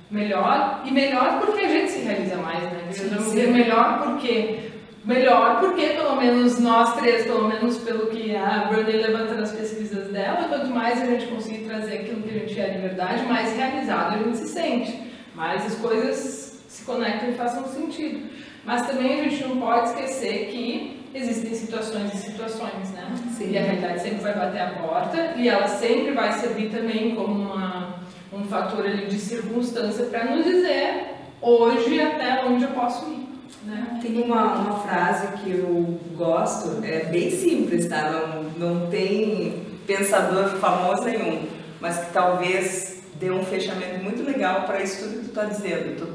[0.09, 2.89] melhor, e melhor porque a gente se realiza mais, né?
[2.93, 3.47] Sim, sim.
[3.49, 4.71] melhor porque
[5.07, 9.86] melhor, porque pelo menos nós três, pelo menos pelo que a Bernie levanta nas pesquisas
[10.17, 13.55] dela, quanto mais a gente conseguir trazer aquilo que a gente é de verdade, mais
[13.55, 14.99] realizado a gente se sente,
[15.35, 18.31] mais as coisas se conectam e façam sentido.
[18.65, 23.15] Mas também a gente não pode esquecer que existem situações e situações, né?
[23.37, 23.53] Sim.
[23.53, 27.53] E a realidade sempre vai bater a porta e ela sempre vai servir também como
[27.53, 28.01] uma,
[28.33, 33.27] um fator ali de circunstância para nos dizer hoje até onde eu posso ir.
[33.65, 33.99] Né?
[34.01, 38.11] Tem uma, uma frase que eu gosto, é bem simples, tá?
[38.11, 41.47] Não, não tem pensador famoso nenhum,
[41.81, 45.97] mas que talvez dê um fechamento muito legal para isso tudo que tu está dizendo.
[45.99, 46.07] Tô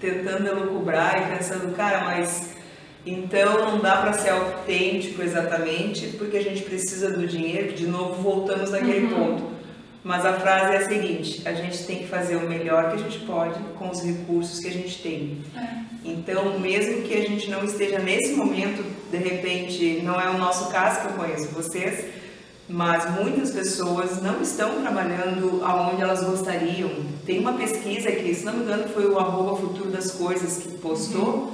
[0.00, 2.50] tentando elucubrar e pensando, cara, mas
[3.06, 8.20] Então não dá para ser autêntico exatamente, porque a gente precisa do dinheiro, de novo
[8.22, 9.36] voltamos naquele uhum.
[9.36, 9.58] ponto.
[10.04, 12.98] Mas a frase é a seguinte: a gente tem que fazer o melhor que a
[12.98, 15.38] gente pode com os recursos que a gente tem.
[15.56, 15.88] É.
[16.04, 20.70] Então, mesmo que a gente não esteja nesse momento, de repente, não é o nosso
[20.70, 22.06] caso que eu conheço vocês,
[22.68, 26.90] mas muitas pessoas não estão trabalhando aonde elas gostariam.
[27.24, 30.68] Tem uma pesquisa que, se não me engano, foi o arroba futuro das coisas que
[30.76, 31.52] postou, uhum.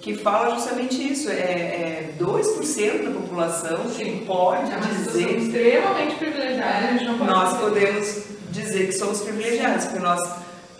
[0.00, 4.04] que fala justamente isso, é, é 2% da população Sim.
[4.04, 5.38] que pode é dizer...
[5.38, 10.20] extremamente privilegiados, é, Nós podemos dizer que somos privilegiados, porque nós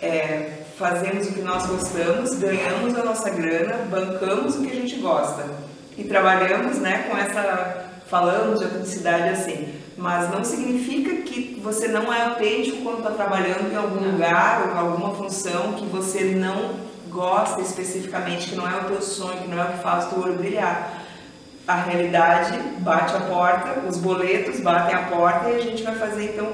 [0.01, 4.95] é, fazemos o que nós gostamos, ganhamos a nossa grana, bancamos o que a gente
[4.95, 5.45] gosta
[5.97, 12.11] e trabalhamos né, com essa falamos de autenticidade assim, mas não significa que você não
[12.11, 16.71] é autêntico quando está trabalhando em algum lugar ou em alguma função que você não
[17.09, 20.09] gosta especificamente, que não é o teu sonho, que não é o que faz o
[20.09, 21.05] teu olho brilhar.
[21.67, 26.33] A realidade bate a porta, os boletos batem a porta e a gente vai fazer
[26.33, 26.51] então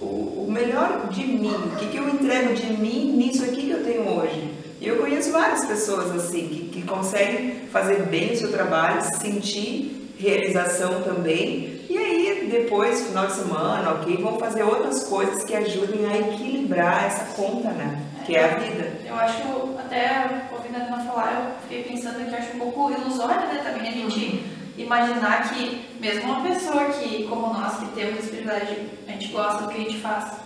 [0.00, 3.70] o, o melhor de mim, o que, que eu entrego de mim nisso aqui que
[3.70, 4.52] eu tenho hoje.
[4.80, 10.01] E eu conheço várias pessoas assim que, que conseguem fazer bem o seu trabalho, sentir
[10.22, 11.80] realização também.
[11.90, 17.04] E aí, depois, final de semana, ok, vão fazer outras coisas que ajudem a equilibrar
[17.04, 18.00] essa conta, né?
[18.24, 18.92] Que é a vida.
[19.04, 19.42] Eu acho,
[19.78, 23.92] até ouvindo a falar, eu fiquei pensando que acho um pouco ilusório, né, também a
[23.92, 24.44] gente
[24.78, 29.64] imaginar que mesmo uma pessoa que, como nós, que temos esse privilégio, a gente gosta
[29.64, 30.36] do que a gente faz,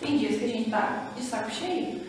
[0.00, 2.00] tem dias que a gente tá de saco cheio.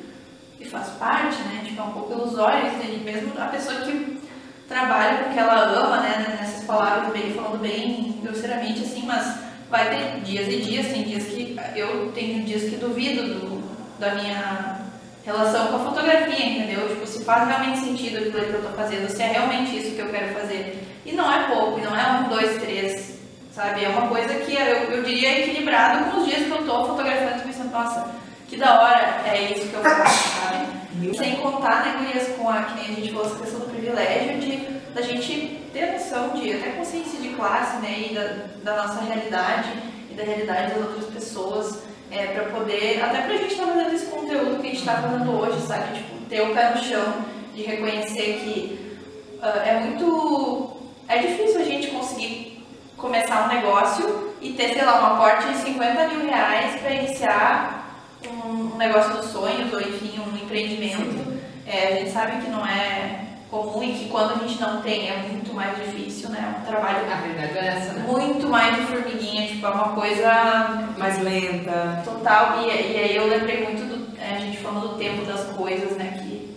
[0.57, 1.63] E faz parte, né?
[1.65, 2.71] Tipo, é um pouco ilusório,
[3.03, 4.21] mesmo a pessoa que
[4.67, 6.37] trabalha com o que ela ama, né?
[6.39, 9.37] Nessas palavras, bem, falando bem grosseiramente, assim, mas
[9.69, 13.63] vai ter dias e dias, tem dias que eu tenho dias que duvido do,
[13.99, 14.81] da minha
[15.25, 16.87] relação com a fotografia, entendeu?
[16.87, 20.01] Tipo, se faz realmente sentido aquilo que eu tô fazendo, se é realmente isso que
[20.01, 20.83] eu quero fazer.
[21.05, 23.19] E não é pouco, não é um, dois, três,
[23.53, 23.83] sabe?
[23.83, 27.39] É uma coisa que eu, eu diria equilibrado com os dias que eu tô fotografando
[27.39, 28.07] e pensando, nossa,
[28.47, 30.84] que da hora é isso que eu faço, sabe?
[31.13, 34.75] Sem contar, né, Gurias, com a, que a gente falou, essa questão do privilégio de
[34.95, 39.73] da gente ter noção de até consciência de classe, né, e da, da nossa realidade
[40.09, 43.93] e da realidade das outras pessoas, é, para poder, até pra gente estar tá fazendo
[43.93, 45.97] esse conteúdo que a gente está fazendo hoje, sabe?
[45.97, 48.97] Tipo, ter o pé no chão, de reconhecer que
[49.41, 50.77] uh, é muito.
[51.07, 52.65] É difícil a gente conseguir
[52.97, 57.84] começar um negócio e ter, sei lá, um aporte de 50 mil reais para iniciar
[58.27, 61.35] um, negócio dos sonhos, ou enfim, um empreendimento.
[61.65, 65.09] É, a gente sabe que não é comum e que quando a gente não tem
[65.09, 66.55] é muito mais difícil, né?
[66.59, 68.05] Um trabalho a verdade é essa, né?
[68.07, 72.01] muito mais de formiguinha, tipo, é uma coisa mais lenta.
[72.03, 75.45] Total, e, e aí eu lembrei muito do, é, a gente falando do tempo das
[75.55, 76.19] coisas, né?
[76.21, 76.55] Que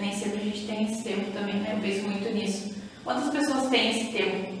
[0.00, 1.72] nem sempre a gente tem esse tempo também, né?
[1.74, 2.74] Eu penso muito nisso.
[3.04, 4.56] Quantas pessoas têm esse tempo?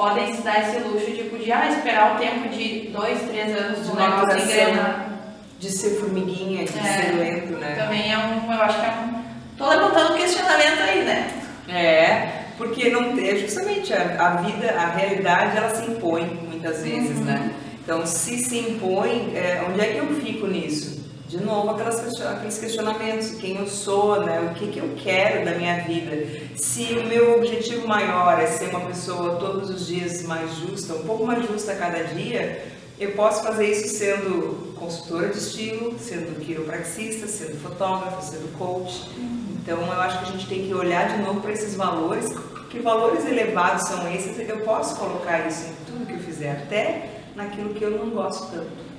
[0.00, 3.86] Podem se dar esse luxo tipo, de ah, esperar o tempo de dois, três anos
[3.86, 5.10] de negócio engrenar.
[5.58, 7.74] De ser formiguinha, de é, ser lento, né?
[7.78, 9.20] Também é um, eu acho que é um
[9.58, 11.30] Tô levantando um questionamento aí, né?
[11.68, 17.24] É, porque não justamente a, a, vida, a realidade, ela se impõe muitas vezes, uhum.
[17.24, 17.52] né?
[17.84, 20.99] Então, se se impõe, é, onde é que eu fico nisso?
[21.30, 24.50] De novo, aquelas, aqueles questionamentos, quem eu sou, né?
[24.50, 26.26] o que, que eu quero da minha vida.
[26.56, 31.04] Se o meu objetivo maior é ser uma pessoa todos os dias mais justa, um
[31.04, 32.66] pouco mais justa a cada dia,
[32.98, 39.08] eu posso fazer isso sendo consultora de estilo, sendo quiropraxista, sendo fotógrafo, sendo coach.
[39.16, 39.54] Uhum.
[39.62, 42.26] Então eu acho que a gente tem que olhar de novo para esses valores,
[42.70, 47.08] que valores elevados são esses, eu posso colocar isso em tudo que eu fizer, até
[47.36, 48.89] naquilo que eu não gosto tanto.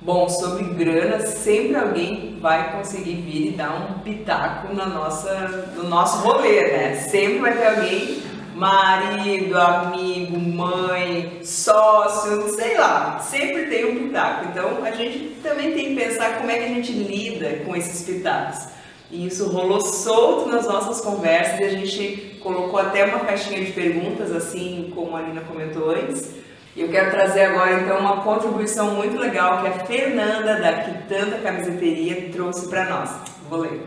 [0.00, 5.88] Bom, sobre grana, sempre alguém vai conseguir vir e dar um pitaco na nossa, no
[5.88, 6.94] nosso rolê, né?
[6.94, 8.22] Sempre vai ter alguém,
[8.54, 14.46] marido, amigo, mãe, sócio, sei lá, sempre tem um pitaco.
[14.52, 18.04] Então a gente também tem que pensar como é que a gente lida com esses
[18.04, 18.68] pitacos.
[19.10, 23.72] E isso rolou solto nas nossas conversas e a gente colocou até uma caixinha de
[23.72, 26.38] perguntas, assim como a Alina comentou antes.
[26.78, 31.38] E eu quero trazer agora então uma contribuição muito legal que a Fernanda da Quitanda
[31.38, 33.10] Camiseteria trouxe para nós.
[33.50, 33.82] Vou ler.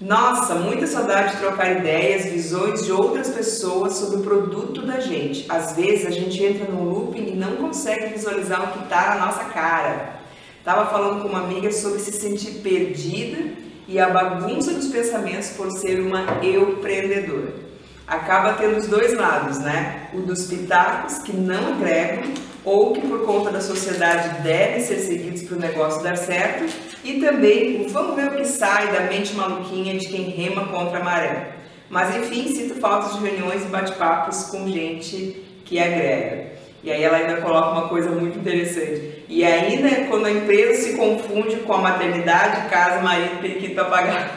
[0.00, 5.44] Nossa, muita saudade de trocar ideias, visões de outras pessoas sobre o produto da gente.
[5.48, 9.26] Às vezes a gente entra no looping e não consegue visualizar o que está na
[9.26, 10.20] nossa cara.
[10.64, 13.54] Tava falando com uma amiga sobre se sentir perdida
[13.88, 17.71] e a bagunça dos pensamentos por ser uma eu empreendedora.
[18.06, 20.08] Acaba tendo os dois lados, né?
[20.12, 22.24] O dos pitacos que não agregam
[22.64, 26.72] ou que por conta da sociedade devem ser seguidos para o negócio dar certo
[27.04, 30.98] e também o vamos ver o que sai da mente maluquinha de quem rema contra
[30.98, 31.52] a maré.
[31.90, 36.52] Mas enfim, sinto falta de reuniões e bate-papos com gente que agrega.
[36.82, 39.24] E aí ela ainda coloca uma coisa muito interessante.
[39.28, 44.30] E ainda quando a empresa se confunde com a maternidade, casa, marido, periquito, papagaio,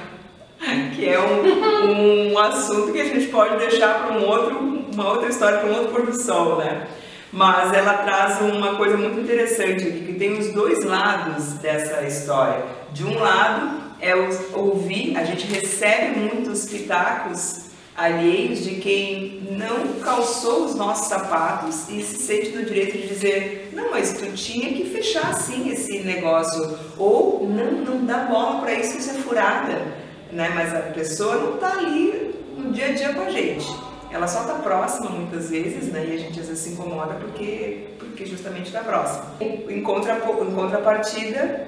[0.96, 5.30] que é um, um assunto que a gente pode deixar para um outro, uma outra
[5.30, 6.88] história, para um outro pôr do sol, né?
[7.32, 12.64] Mas ela traz uma coisa muito interessante aqui, que tem os dois lados dessa história.
[12.92, 14.14] De um lado é
[14.54, 22.02] ouvir, a gente recebe muitos pitacos alheios de quem não calçou os nossos sapatos e
[22.02, 26.78] se sente no direito de dizer não, mas tu tinha que fechar assim esse negócio
[26.98, 30.52] ou não, não dá bola para isso, isso é furada, né?
[30.54, 33.68] Mas a pessoa não está ali no dia a dia com a gente.
[34.12, 36.06] Ela só está próxima muitas vezes, né?
[36.08, 39.26] E a gente às vezes se incomoda porque, porque justamente está próxima.
[39.42, 41.68] Em, em contrapartida,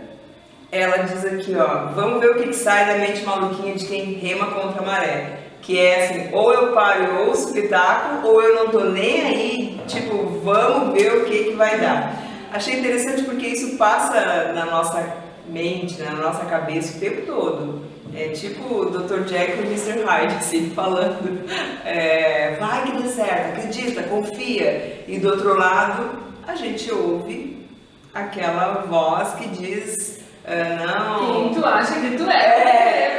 [0.71, 4.47] ela diz aqui, ó, vamos ver o que sai da mente maluquinha de quem rema
[4.47, 8.71] contra a maré que é assim, ou eu paro e ouço espetáculo, ou eu não
[8.71, 12.23] tô nem aí, tipo, vamos ver o que que vai dar.
[12.53, 17.81] Achei interessante porque isso passa na nossa mente, na nossa cabeça o tempo todo.
[18.15, 19.25] É tipo o Dr.
[19.25, 20.03] Jack e o Mr.
[20.03, 21.43] Hyde, assim, falando,
[21.85, 25.03] é, vai que dá certo, acredita, confia.
[25.07, 26.09] E do outro lado,
[26.47, 27.67] a gente ouve
[28.13, 31.49] aquela voz que diz, ah, não...
[31.49, 32.35] Quem tu acha que tu é?
[32.35, 33.17] É, é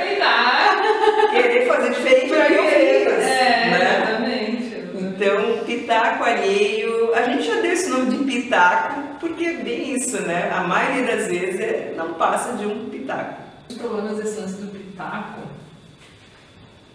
[1.30, 2.78] querer fazer diferente do que eu fiz.
[2.78, 4.02] É, né?
[4.02, 4.88] exatamente.
[4.94, 10.20] Então, pitaco alheio, a gente já deu esse nome de pitaco, porque é bem isso,
[10.22, 10.50] né?
[10.52, 13.42] A maioria das vezes é, não passa de um pitaco.
[13.68, 14.67] Os problemas desse lance do
[14.98, 15.42] pitaco,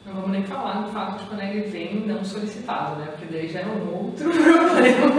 [0.06, 3.08] não vamos nem falar no fato de quando ele vem não solicitado, né?
[3.12, 5.16] Porque daí já é um outro problema.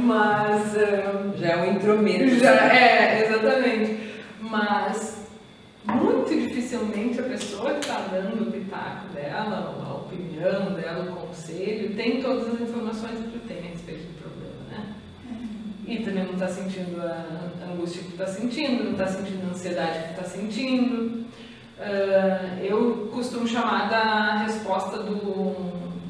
[0.00, 0.74] Mas.
[0.74, 2.38] Um, já é um intrometo.
[2.38, 4.14] Já, é, exatamente.
[4.40, 5.26] Mas
[5.84, 11.94] muito dificilmente a pessoa que está dando o pitaco dela, a opinião dela, o conselho,
[11.94, 14.94] tem todas as informações que tu tem a respeito do problema, né?
[15.30, 15.48] Uhum.
[15.86, 19.50] E também não está sentindo a angústia que tu está sentindo, não está sentindo a
[19.50, 21.26] ansiedade que tu está sentindo.
[21.78, 25.54] Uh, eu costumo chamar da resposta do,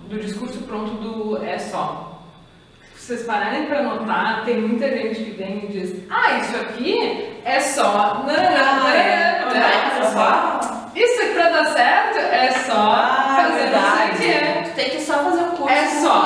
[0.08, 2.16] do discurso pronto do é só
[3.06, 7.60] vocês pararem para notar, tem muita gente que vem e diz: Ah, isso aqui é
[7.60, 8.24] só.
[8.26, 10.90] Não, não, não, é, não, é só.
[10.92, 14.70] Isso aqui para dar certo é só ah, fazer verdade.
[14.70, 15.68] Tu tem que só fazer o curso.
[15.68, 16.24] É só.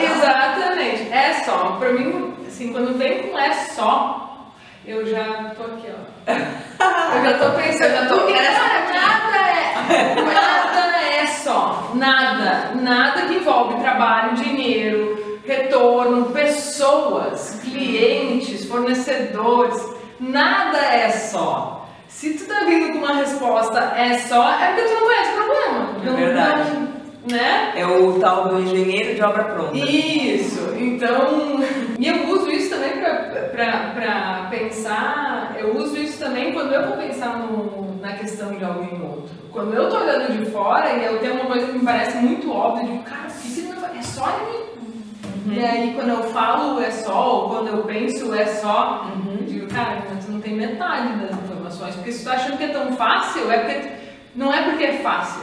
[0.00, 1.12] Exatamente.
[1.12, 1.76] É só.
[1.80, 4.52] Para mim, assim, quando vem com é só,
[4.86, 6.32] eu já tô aqui, ó.
[7.14, 8.92] Eu já tô pensando, eu já tô pensando.
[8.92, 10.14] Nada é.
[10.34, 11.90] Nada é só.
[11.94, 12.70] Nada.
[12.74, 19.80] Nada que envolve trabalho, dinheiro retorno, pessoas, clientes, fornecedores,
[20.18, 21.88] nada é só.
[22.08, 25.34] Se tu tá vindo com uma resposta é só, é porque tu não conhece o
[25.34, 25.96] problema.
[26.04, 26.70] É verdade.
[26.70, 27.72] Não, né?
[27.76, 29.76] É o tal do engenheiro de obra pronta.
[29.76, 31.60] Isso, então.
[31.98, 32.92] E eu uso isso também
[33.52, 39.00] para pensar, eu uso isso também quando eu vou pensar no, na questão de alguém
[39.02, 39.30] outro.
[39.52, 42.50] Quando eu tô olhando de fora e eu tenho uma coisa que me parece muito
[42.50, 44.72] óbvia, de cara, o que ele É só ele
[45.44, 45.54] Uhum.
[45.54, 49.44] E aí, quando eu falo é só, ou quando eu penso é só, uhum.
[49.44, 51.94] digo, cara, tu não tem metade das informações.
[51.96, 54.02] Porque se tu tá achando que é tão fácil, é porque.
[54.34, 55.42] Não é porque é fácil.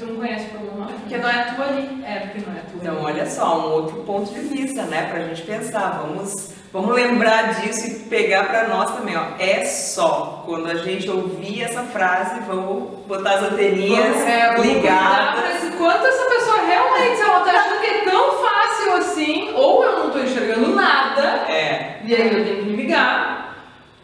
[0.00, 0.90] Tu não conhece o problema.
[0.90, 2.04] É porque não é tu ali.
[2.06, 5.20] É porque não é tu Então, olha só, um outro ponto de vista, né, pra
[5.26, 6.00] gente pensar.
[6.00, 9.24] Vamos, vamos lembrar disso e pegar pra nós também, ó.
[9.38, 10.42] É só.
[10.46, 15.64] Quando a gente ouvir essa frase, vamos botar as anteninhas vamos, é, ligadas.
[15.64, 20.10] Enquanto essa pessoa realmente, ela tá achando que é tão fácil assim, ou eu não
[20.10, 22.00] tô enxergando nada, é.
[22.04, 23.49] e aí eu tenho que me ligar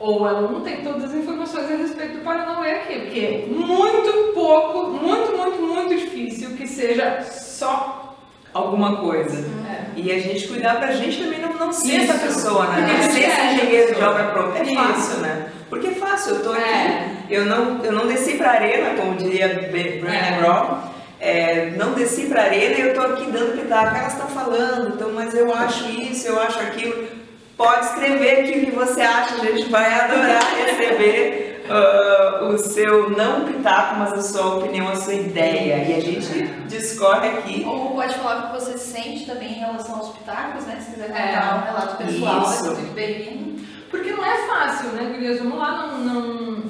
[0.06, 4.32] ou ela não tem todas as informações a respeito do Paranauê aqui, porque é muito
[4.34, 8.16] pouco, muito, muito, muito difícil que seja só
[8.54, 9.44] alguma coisa.
[9.68, 9.86] É.
[9.96, 12.12] E a gente cuidar pra gente também não, não ser Isso.
[12.12, 12.86] essa pessoa, né?
[12.86, 14.58] Não ser esse engenheiro de obra pronta.
[14.58, 15.48] É fácil, né?
[15.68, 17.10] Porque é fácil, eu tô aqui, é.
[17.28, 20.38] eu, não, eu não desci pra arena, como diria Brené é.
[20.38, 20.78] Brown,
[21.18, 25.10] é, não desci pra arena e eu tô aqui dando pitaco, elas estão falando, então,
[25.12, 27.25] mas eu acho isso, eu acho aquilo.
[27.56, 33.08] Pode escrever aqui o que você acha, a gente vai adorar receber uh, o seu
[33.10, 35.82] não pitaco, mas a sua opinião, a sua ideia.
[35.88, 37.64] E a gente discorre aqui.
[37.66, 40.78] Ou pode falar o que você sente também em relação aos pitacos, né?
[40.80, 41.54] Se quiser contar é.
[41.54, 42.66] um relato pessoal, Isso.
[42.66, 43.66] é muito bem-vindo.
[43.90, 45.38] Porque não é fácil, né, Gurias?
[45.38, 46.62] Vamos lá, não, não,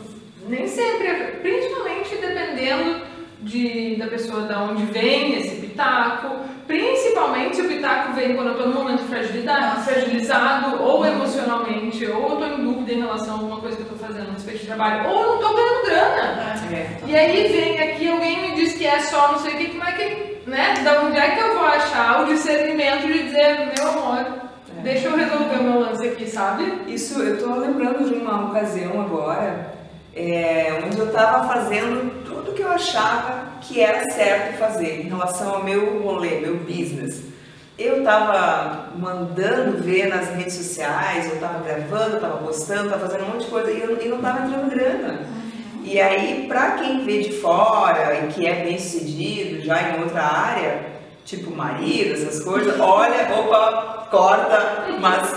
[0.48, 3.02] nem sempre, principalmente dependendo
[3.40, 6.36] de, da pessoa de onde vem esse pitaco,
[6.66, 12.06] principalmente se o pitaco vem quando eu tô num momento de fragilidade, fragilizado, ou emocionalmente,
[12.06, 14.32] ou eu tô em dúvida em relação a alguma coisa que eu tô fazendo no
[14.32, 16.54] respeito de trabalho, ou eu não tô ganhando grana.
[16.72, 16.98] É.
[17.06, 19.84] E aí vem aqui alguém me diz que é só não sei o que, como
[19.84, 20.74] é que, né?
[20.82, 24.26] Da onde é que eu vou achar o discernimento de dizer, meu amor,
[24.82, 26.82] deixa eu resolver o meu lance aqui, sabe?
[26.88, 29.74] Isso, eu tô lembrando de uma ocasião agora,
[30.14, 32.25] é, onde eu tava fazendo
[32.56, 37.22] que eu achava que era certo fazer em relação ao meu rolê, meu business.
[37.78, 43.32] Eu tava mandando ver nas redes sociais, eu tava gravando, tava postando, tava fazendo um
[43.34, 45.26] monte de coisa e, eu, e não tava entrando grana.
[45.84, 50.22] E aí, pra quem vê de fora e que é bem sucedido já em outra
[50.22, 50.86] área,
[51.24, 55.34] tipo marido, essas coisas, olha, opa, corta, mas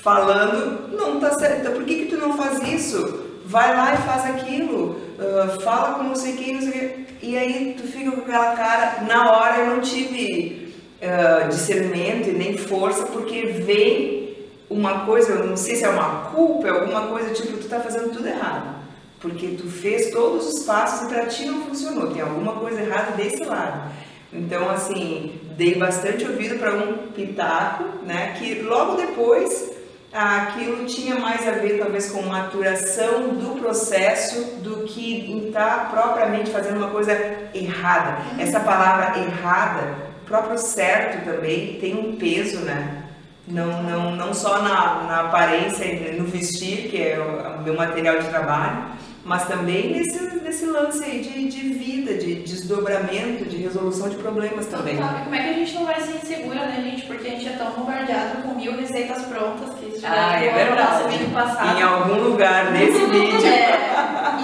[0.00, 1.60] falando, não tá certo.
[1.60, 3.23] Então por que que tu não faz isso?
[3.44, 7.06] Vai lá e faz aquilo, ah, fala com não sei quem, não sei quem.
[7.22, 12.32] E aí tu fica com aquela cara, na hora eu não tive ah, discernimento e
[12.32, 14.36] nem força, porque vem
[14.70, 17.80] uma coisa, eu não sei se é uma culpa, é alguma coisa tipo, tu tá
[17.80, 18.82] fazendo tudo errado.
[19.20, 23.12] Porque tu fez todos os passos e pra ti não funcionou, tem alguma coisa errada
[23.12, 23.90] desse lado.
[24.32, 29.73] Então, assim, dei bastante ouvido para um pitaco, né, que logo depois
[30.14, 36.50] aquilo tinha mais a ver talvez com maturação do processo do que em estar propriamente
[36.50, 37.12] fazendo uma coisa
[37.52, 38.18] errada.
[38.38, 43.02] Essa palavra errada, próprio certo também tem um peso, né?
[43.46, 48.18] Não, não, não só na, na aparência, no vestir, que é o, o meu material
[48.18, 48.84] de trabalho,
[49.24, 54.66] mas também nesse, nesse lance aí de, de vida, de desdobramento, de resolução de problemas
[54.66, 54.96] também.
[54.96, 55.18] Total.
[55.20, 57.06] E como é que a gente não vai ser insegura, né, gente?
[57.06, 60.52] Porque a gente é tão bombardeado com mil receitas prontas que já Ah, é ficou
[60.52, 60.92] no verdade.
[60.92, 61.78] nosso vídeo passado.
[61.78, 63.46] Em algum lugar nesse vídeo.
[63.46, 63.78] É,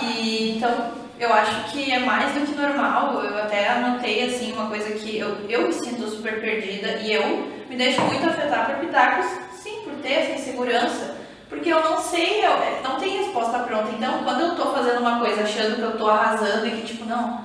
[0.02, 3.22] e então eu acho que é mais do que normal.
[3.22, 7.46] Eu até anotei assim uma coisa que eu, eu me sinto super perdida e eu
[7.68, 9.26] me deixo muito afetar por pitacos,
[9.62, 11.19] sim, por ter essa insegurança.
[11.50, 13.90] Porque eu não sei, eu não tem resposta pronta.
[13.90, 17.04] Então, quando eu tô fazendo uma coisa achando que eu tô arrasando e que tipo,
[17.04, 17.44] não,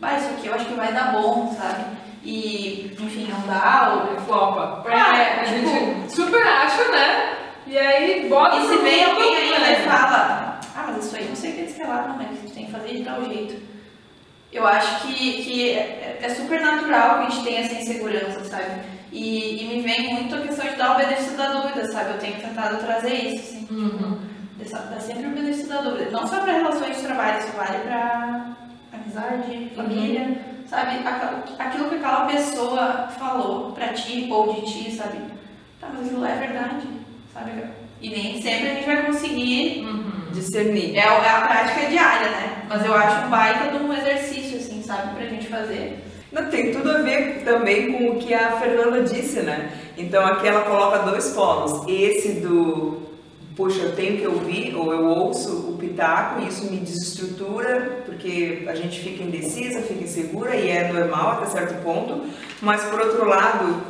[0.00, 1.84] vai, isso aqui eu acho que vai dar bom, sabe?
[2.24, 4.82] E, enfim, não dá, ou Flopa.
[4.88, 7.36] Ah, É, a tipo- gente super acha, né?
[7.66, 9.72] E aí bota E se vem alguém ainda né?
[9.80, 12.16] e fala, ah, mas isso aí não sei o que diz que é lá, não,
[12.16, 13.62] mas tem que fazer de tal jeito.
[14.52, 18.80] Eu acho que, que é, é super natural que a gente tenha essa insegurança, sabe?
[19.12, 22.10] E, e me vem muito a questão de dar o benefício da dúvida, sabe?
[22.12, 23.66] Eu tenho tentado trazer isso, assim.
[23.70, 24.18] Uhum.
[24.58, 26.10] Dessa- Dar sempre o benefício da dúvida.
[26.10, 28.46] Não só para relações de trabalho, isso vale para
[28.92, 30.96] amizade, família, sabe?
[31.06, 35.18] Aquela- Aquilo que aquela pessoa falou pra ti ou de ti, sabe?
[35.80, 36.86] Tá, mas aquilo é verdade,
[37.34, 37.50] sabe?
[38.00, 39.86] E nem sempre a gente vai conseguir.
[40.32, 40.96] Discernir.
[40.96, 42.62] É, a- é a prática diária, né?
[42.68, 45.14] Mas eu acho um baita de um exercício, assim, sabe?
[45.14, 46.02] Pra gente fazer.
[46.32, 49.70] Não, tem tudo a ver também com o que a Fernanda disse, né?
[49.98, 51.86] Então aqui ela coloca dois polos.
[51.86, 53.02] Esse do,
[53.54, 58.64] puxa, eu tenho que ouvir, ou eu ouço o pitaco, e isso me desestrutura, porque
[58.66, 62.22] a gente fica indecisa, fica insegura, e é normal até certo ponto.
[62.62, 63.82] Mas por outro lado,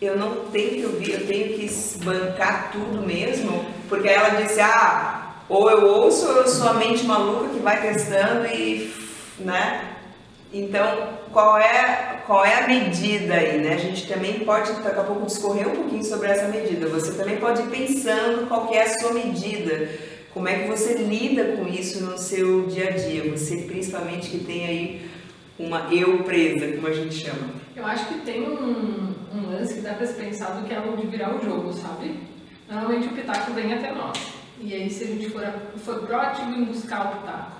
[0.00, 1.70] eu não tenho que ouvir, eu tenho que
[2.04, 7.04] bancar tudo mesmo, porque ela disse, ah, ou eu ouço ou eu sou a mente
[7.04, 8.92] maluca que vai testando e,
[9.38, 9.94] né?
[10.52, 13.74] Então, qual é, qual é a medida aí, né?
[13.74, 16.88] A gente também pode, daqui a pouco, discorrer um pouquinho sobre essa medida.
[16.88, 19.88] Você também pode ir pensando qual é a sua medida.
[20.34, 23.30] Como é que você lida com isso no seu dia a dia?
[23.30, 25.10] Você, principalmente, que tem aí
[25.56, 27.50] uma eu presa, como a gente chama.
[27.76, 30.80] Eu acho que tem um, um lance que dá pra se pensar do que é
[30.80, 32.18] o de virar o jogo, sabe?
[32.68, 34.18] Normalmente o pitaco vem até nós.
[34.60, 35.44] E aí se a gente for,
[35.76, 37.58] for proativo em buscar o pitaco,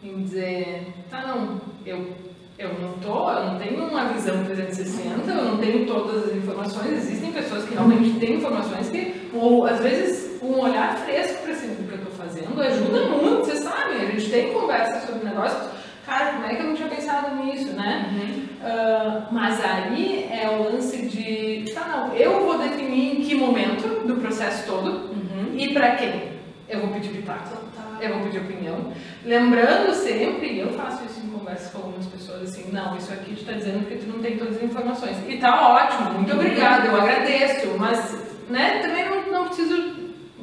[0.00, 2.27] em dizer, tá não, eu,
[2.58, 6.92] eu não tô, eu não tenho uma visão 360, eu não tenho todas as informações,
[6.92, 11.74] existem pessoas que realmente têm informações que, ou às vezes um olhar fresco para cima
[11.74, 15.68] do que eu tô fazendo ajuda muito, vocês sabem, a gente tem conversa sobre negócios,
[16.04, 18.12] cara, como é que eu não tinha pensado nisso, né?
[18.60, 24.04] Ah, mas aí é o lance de, tá não, eu vou definir em que momento
[24.04, 25.10] do processo todo
[25.54, 26.38] e pra quem.
[26.68, 27.56] Eu vou pedir pitaco,
[28.00, 28.92] eu vou pedir opinião.
[29.24, 31.17] Lembrando sempre, eu faço isso
[31.48, 34.20] em conversas com algumas pessoas, assim, não, isso aqui tu tá dizendo porque tu não
[34.20, 35.16] tem todas as informações.
[35.28, 38.16] E tá ótimo, muito obrigada, eu agradeço, mas,
[38.48, 39.74] né, também não, não preciso,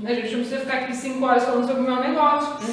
[0.04, 2.66] a gente não precisa ficar aqui cinco horas falando sobre o meu negócio.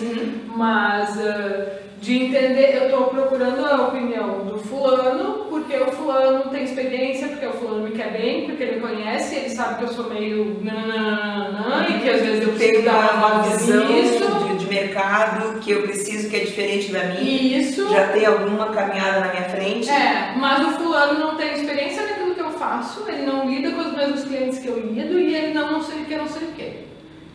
[0.54, 6.64] Mas ah, de entender, eu estou procurando a opinião do fulano, porque o fulano tem
[6.64, 10.10] experiência, porque o fulano me quer bem, porque ele conhece, ele sabe que eu sou
[10.10, 14.51] meio nananana, e que às vezes eu preciso dar uma uma visão nisso.
[14.86, 17.60] Mercado que eu preciso, que é diferente da minha.
[17.60, 17.88] Isso.
[17.90, 19.88] Já tem alguma caminhada na minha frente.
[19.90, 23.80] É, mas o fulano não tem experiência naquilo que eu faço, ele não lida com
[23.80, 26.48] os mesmos clientes que eu lido e ele não, não sei o que, não sei
[26.48, 26.92] o que.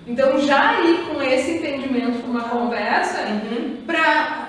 [0.08, 3.78] Então já ir com esse entendimento para uma conversa Uhum.
[3.86, 4.44] pra.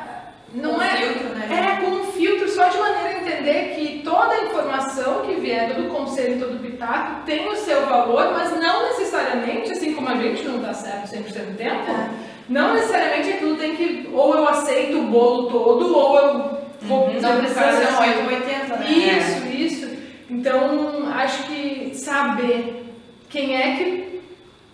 [0.55, 0.97] Não Com é.
[0.97, 1.47] filtro, né?
[1.51, 5.75] É, com um filtro, só de maneira a entender que toda a informação que vier,
[5.75, 10.43] todo conselho, todo pitaco, tem o seu valor, mas não necessariamente, assim como a gente
[10.45, 12.09] não tá certo 100% do tempo, É.
[12.49, 14.09] não necessariamente aquilo tem que.
[14.13, 17.13] Ou eu aceito o bolo todo, ou eu vou.
[17.21, 18.11] Não precisa ser um assim.
[18.11, 18.91] 8 ou 80, né?
[18.91, 19.99] Isso, isso.
[20.31, 22.95] Então, acho que saber
[23.29, 24.09] quem é que.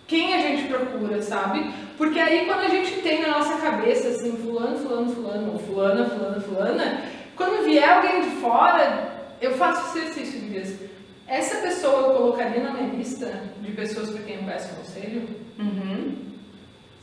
[0.07, 1.67] Quem a gente procura, sabe?
[1.97, 6.05] Porque aí quando a gente tem na nossa cabeça, assim, fulano, fulano, fulano, ou fulana,
[6.05, 7.01] fulana, fulana,
[7.35, 10.79] quando vier alguém de fora, eu faço esse exercício de vez.
[11.27, 15.27] Essa pessoa eu colocaria na minha lista de pessoas para quem eu peço conselho?
[15.57, 16.34] Uhum.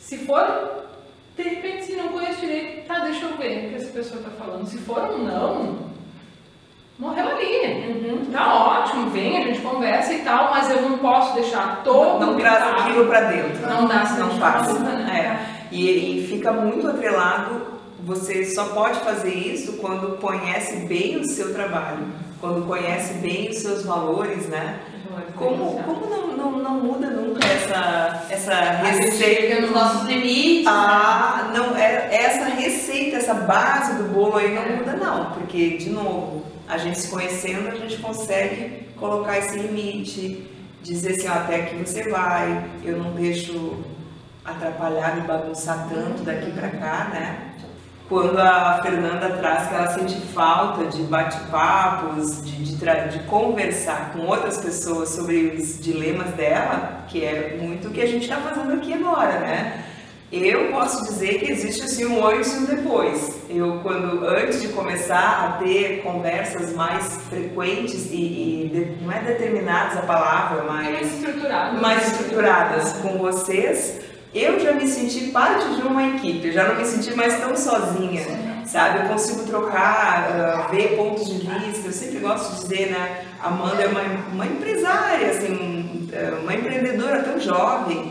[0.02, 0.84] Se for,
[1.36, 4.30] de repente, se não conheço direito, tá, deixa eu ver o que essa pessoa tá
[4.30, 4.66] falando.
[4.66, 5.78] Se for um não,
[6.98, 8.10] morreu ali.
[8.10, 8.26] Uhum.
[8.32, 12.36] Tá ótimo, vem, a gente conversa e tal, mas eu não posso deixar todo Não
[12.36, 13.66] traz aquilo pra dentro.
[13.66, 14.68] Não dá, Não faz.
[15.08, 15.38] É.
[15.70, 17.72] E, e fica muito atrelado.
[18.04, 22.04] Você só pode fazer isso quando conhece bem o seu trabalho,
[22.40, 24.80] quando conhece bem os seus valores, né?
[25.36, 29.16] Como, como não, não, não muda nunca essa, essa receita?
[29.16, 30.66] chega Nos no nossos limites.
[30.66, 35.90] Ah, não, é, essa receita, essa base do bolo aí não muda não, porque, de
[35.90, 40.46] novo, a gente se conhecendo, a gente consegue colocar esse limite,
[40.82, 43.84] dizer assim, ó, até aqui você vai, eu não deixo
[44.44, 47.52] atrapalhar, me bagunçar tanto daqui pra cá, né?
[48.08, 54.20] Quando a Fernanda traz que ela sente falta de bate-papos, de, de, de conversar com
[54.26, 58.72] outras pessoas sobre os dilemas dela, que é muito o que a gente está fazendo
[58.74, 59.84] aqui agora, né?
[60.30, 63.36] Eu posso dizer que existe assim um antes e um depois.
[63.50, 69.20] Eu, quando antes de começar a ter conversas mais frequentes e, e de- não é
[69.20, 71.80] determinadas a palavra, mais mas estruturado.
[71.82, 74.00] mais estruturadas com vocês,
[74.34, 77.54] eu já me senti parte de uma equipe, eu já não me senti mais tão
[77.54, 78.24] sozinha,
[78.64, 79.00] sabe?
[79.00, 83.24] Eu consigo trocar, ah, ver pontos de vista, eu sempre gosto de dizer, né?
[83.42, 84.00] A Amanda é uma,
[84.32, 88.10] uma empresária, assim, eh, uma empreendedora tão jovem,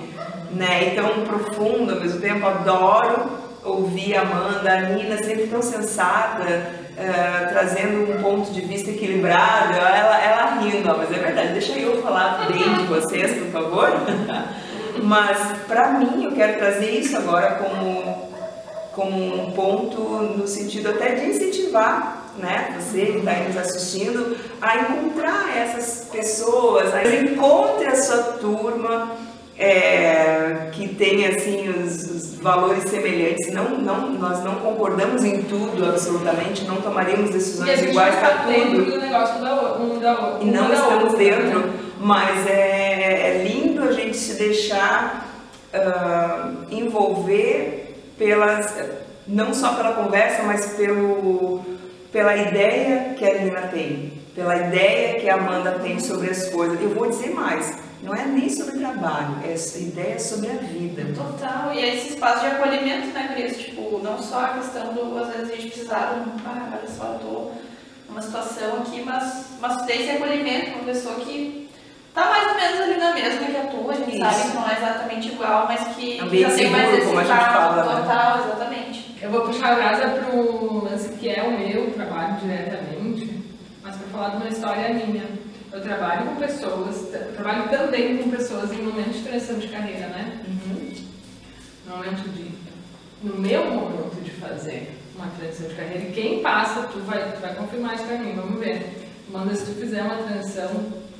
[0.51, 0.89] né?
[0.89, 3.31] E tão profunda, ao mesmo tempo, adoro
[3.63, 6.45] ouvir a Amanda, a Nina sempre tão sensata,
[6.97, 11.79] eh, trazendo um ponto de vista equilibrado, ela, ela rindo, ó, mas é verdade, deixa
[11.79, 13.89] eu falar bem de vocês, por favor.
[15.01, 15.37] Mas
[15.67, 18.29] para mim eu quero trazer isso agora como,
[18.93, 24.37] como um ponto no sentido até de incentivar né, você que está aí nos assistindo
[24.61, 29.11] a encontrar essas pessoas, a encontre a sua turma
[29.57, 33.53] é, que tem assim os, os valores semelhantes.
[33.53, 38.85] Não, não, nós não concordamos em tudo absolutamente, não tomaríamos a decisões iguais para dentro
[38.85, 40.43] tudo do negócio da um da outra.
[40.43, 41.73] e não da estamos outra, dentro, né?
[41.99, 43.40] mas é, é
[44.11, 45.27] gente se deixar
[45.73, 48.75] ah, envolver pelas,
[49.25, 51.63] não só pela conversa, mas pelo,
[52.11, 56.79] pela ideia que a Nina tem, pela ideia que a Amanda tem sobre as coisas.
[56.81, 61.03] Eu vou dizer mais, não é nem sobre trabalho, é ideia sobre a vida.
[61.15, 63.57] Total, e é esse espaço de acolhimento, né, Cris?
[63.57, 66.91] Tipo, não só a questão do, às vezes, a gente precisar, de um, ah, olha
[66.95, 67.51] só, eu tô
[68.09, 71.70] numa situação aqui, mas, mas ter esse acolhimento, uma pessoa que
[72.13, 74.19] tá mais ou menos ali na mesma que a tua, a gente Isso.
[74.19, 77.23] sabe que não é exatamente igual, mas que Ambiente já tem mais esse como a
[77.23, 78.01] gente fala, né?
[78.01, 79.15] total, exatamente.
[79.21, 83.43] Eu vou puxar a brasa para um lance que é o meu trabalho diretamente,
[83.83, 85.23] mas para falar de uma história minha.
[85.71, 90.41] Eu trabalho com pessoas, trabalho também com pessoas em momentos de transição de carreira, né?
[91.85, 92.51] No momento de.
[93.23, 97.39] No meu momento de fazer uma transição de carreira, e quem passa, tu vai, tu
[97.39, 99.07] vai confirmar isso pra mim, vamos ver.
[99.29, 100.69] Manda se tu fizer uma transição,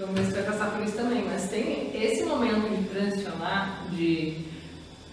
[0.08, 1.24] ver se vai passar por isso também.
[1.30, 4.52] Mas tem esse momento de transicionar, de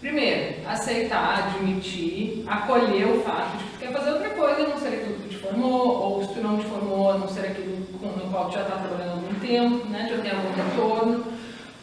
[0.01, 4.91] Primeiro, aceitar, admitir, acolher o fato de que tu quer fazer outra coisa, não ser
[4.91, 8.31] aquilo que te formou, ou se tu não te formou, não ser aquilo com- no
[8.31, 11.25] qual tu já está trabalhando há algum tempo, né, já tem algum retorno.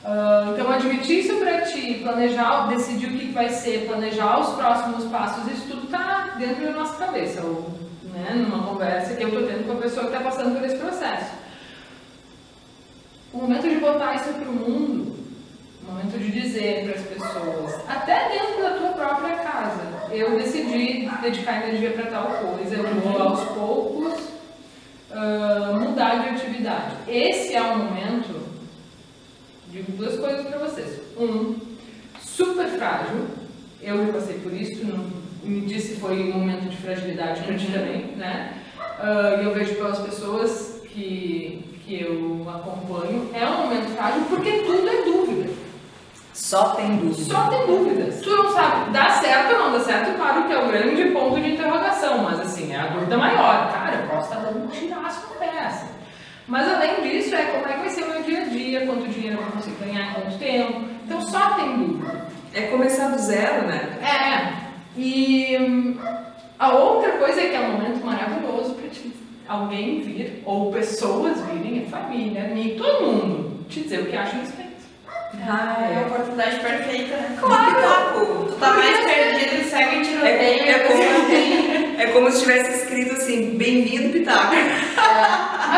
[0.05, 5.03] Ah, então, admitir isso para ti, planejar, decidir o que vai ser, planejar os próximos
[5.11, 7.69] passos, isso tudo está dentro da nossa cabeça, ou
[8.13, 10.77] né, numa conversa que eu estou tendo com a pessoa que está passando por esse
[10.77, 11.33] processo.
[13.35, 15.13] O momento de botar isso para o mundo,
[15.83, 21.09] o momento de dizer para as pessoas, até dentro da tua própria casa, eu decidi
[21.21, 24.13] dedicar energia para tal coisa, eu vou aos poucos
[25.11, 26.95] ah, mudar de atividade.
[27.09, 28.41] Esse é o momento,
[29.69, 31.01] digo duas coisas para vocês.
[31.17, 31.59] Um,
[32.21, 33.27] super frágil,
[33.81, 35.09] Eu já passei por isso, não,
[35.43, 38.61] me disse foi um momento de fragilidade para ti também, né?
[39.41, 44.89] E eu vejo pelas pessoas que, que eu acompanho, é um momento frágil porque tudo
[44.89, 45.53] é dúvida.
[46.33, 47.33] Só tem dúvida.
[47.33, 48.21] Só tem dúvidas.
[48.21, 51.39] Tu não sabe, dá certo ou não dá certo, claro que é o grande ponto
[51.39, 53.71] de interrogação, mas assim, é a dúvida maior.
[53.71, 55.87] Cara, eu posso estar dando um no pé, assim.
[56.47, 59.07] Mas além disso, é como é que vai ser o meu dia a dia, quanto
[59.07, 60.85] dinheiro eu vou conseguir ganhar, quanto tempo.
[61.05, 62.25] Então só tem dúvida.
[62.53, 63.97] É começar do zero, né?
[64.01, 64.99] É.
[64.99, 65.97] E hum,
[66.57, 69.13] a outra coisa é que é um momento maravilhoso para te
[69.47, 74.35] alguém vir, ou pessoas virem, a família, amigo, todo mundo, te dizer o que acha
[74.35, 74.65] a respeito.
[75.47, 77.37] Ah, é a oportunidade perfeita, né?
[77.39, 78.45] Claro!
[78.47, 80.33] Tu tá mais perdido e segue tiroteio.
[80.33, 80.79] É, é,
[81.27, 84.55] tem- como, é como se tivesse escrito assim, bem-vindo Pitaco.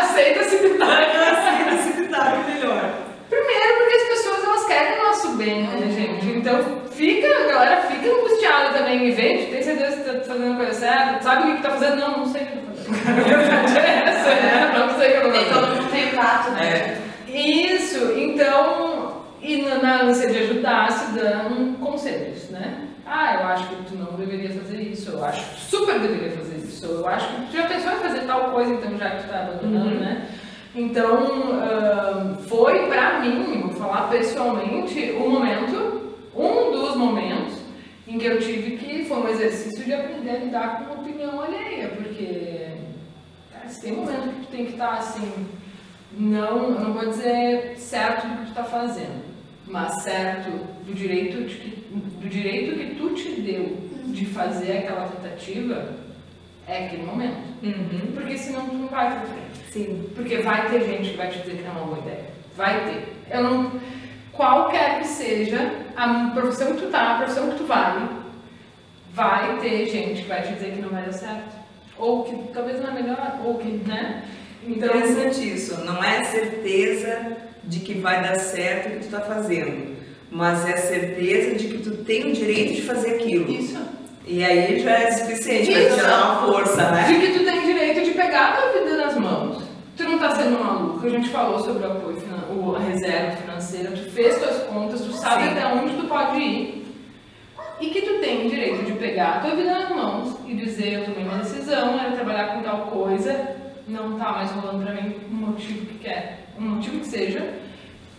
[0.00, 1.74] Aceita-se pitaco.
[1.74, 2.94] Esse Pitaco melhor.
[3.28, 6.38] Primeiro porque as pessoas elas querem o nosso bem, né, gente?
[6.38, 10.56] Então fica, a galera fica angustiada também e vê, tem certeza que tá fazendo a
[10.56, 11.96] coisa certa, sabe o que tá fazendo?
[11.96, 12.77] Não, não sei o que tá fazendo.
[12.92, 14.72] É essa, né?
[14.78, 15.60] Não sei o que eu tô Nem fazendo.
[15.66, 16.68] todo mundo tem o tato, né?
[16.68, 16.98] É.
[17.30, 22.84] Isso, então, e na, na ânsia de ajudar, se dão conselhos, né?
[23.06, 26.56] Ah, eu acho que tu não deveria fazer isso, eu acho que super deveria fazer
[26.56, 29.28] isso, eu acho que tu já pensou em fazer tal coisa, então já que tu
[29.30, 30.00] tá abandonando, Uhum.
[30.00, 30.26] né?
[30.74, 37.54] Então, ahn, foi pra mim, vou falar pessoalmente, o momento, um dos momentos
[38.06, 41.40] em que eu tive que, foi um exercício de aprender a lidar com a opinião
[41.42, 42.67] alheia, porque,
[43.76, 45.46] tem momento que tu tem que estar assim,
[46.12, 49.24] não, não vou dizer certo do que tu está fazendo,
[49.66, 50.50] mas certo
[50.84, 51.70] do direito, de que,
[52.20, 55.94] do direito que tu te deu de fazer aquela tentativa,
[56.66, 57.38] é aquele momento.
[57.62, 58.12] Uhum.
[58.14, 59.72] Porque senão tu não vai pra frente.
[59.72, 60.10] Sim.
[60.14, 62.24] Porque vai ter gente que vai te dizer que não é uma boa ideia.
[62.56, 63.16] Vai ter.
[63.30, 63.80] Eu não.
[64.32, 68.08] Qualquer que seja a profissão que tu tá, a profissão que tu vai,
[69.12, 71.57] vai ter gente que vai te dizer que não vai dar certo.
[71.98, 74.24] Ou que talvez não é melhor, ou que, né?
[74.66, 75.84] Então, Interessante isso.
[75.84, 79.96] Não é certeza de que vai dar certo o que tu tá fazendo,
[80.30, 83.50] mas é certeza de que tu tem o direito de fazer aquilo.
[83.50, 83.78] isso.
[84.26, 85.96] E aí já é suficiente Isso.
[85.96, 87.06] te dar uma força, né?
[87.08, 89.62] De que tu tem direito de pegar a tua vida nas mãos.
[89.96, 91.06] Tu não tá sendo maluco.
[91.06, 92.18] A gente falou sobre o apoio,
[92.54, 95.48] o- a reserva financeira, tu fez tuas contas, tu sabe Sim.
[95.50, 96.86] até onde tu pode ir.
[97.80, 100.98] E que tu tem o direito de pegar a tua vida nas mãos e dizer,
[100.98, 103.56] eu tomei uma decisão, era trabalhar com tal coisa,
[103.88, 107.54] não tá mais rolando pra mim um motivo que quer, um motivo que seja.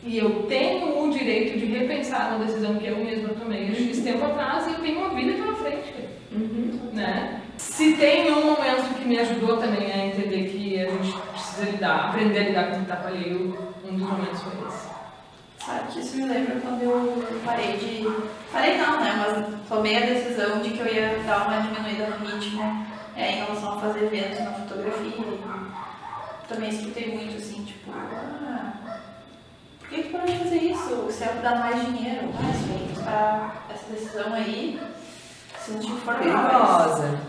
[0.03, 4.25] E eu tenho o direito de repensar na decisão que eu mesma tomei esse tempo
[4.25, 5.93] atrás e eu tenho uma vida pela frente.
[6.31, 6.91] Uhum.
[6.93, 7.41] né?
[7.57, 12.09] Se tem um momento que me ajudou também a entender que a gente precisa lidar,
[12.09, 14.88] aprender a lidar com o que tá alheio, um dos momentos foi esse.
[15.65, 18.07] Sabe que isso me lembra quando eu parei de.
[18.51, 19.13] Parei não, né?
[19.17, 23.35] Mas tomei a decisão de que eu ia dar uma diminuída no ritmo é, em
[23.43, 25.39] relação a fazer eventos na fotografia.
[26.47, 28.71] Também escutei muito assim, tipo, ah,
[29.79, 31.07] por que tu parou de fazer isso?
[31.11, 32.29] Se é pra dar mais dinheiro,
[32.67, 34.81] tem que parar essa decisão aí,
[35.59, 36.95] se não te informar mais.
[36.95, 37.19] Perigosa.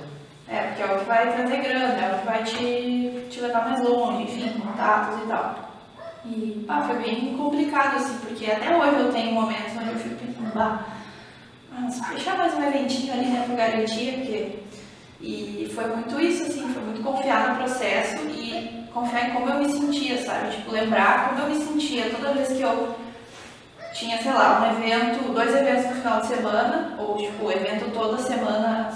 [0.49, 3.68] É, porque é o que vai trazer grana, é o que vai te, te levar
[3.68, 5.70] mais longe, enfim, contatos e tal.
[6.25, 10.16] E pá, foi bem complicado, assim, porque até hoje eu tenho momentos onde eu fico
[10.16, 10.87] pensando, bah,
[11.73, 14.59] ah, se fechar mais um eventinho ali, né, pra garantia, porque.
[15.23, 19.59] E foi muito isso, assim, foi muito confiar no processo e confiar em como eu
[19.59, 20.51] me sentia, sabe?
[20.51, 22.97] Tipo, lembrar como eu me sentia toda vez que eu
[23.93, 28.16] tinha, sei lá, um evento, dois eventos no final de semana, ou tipo, evento toda
[28.18, 28.91] semana,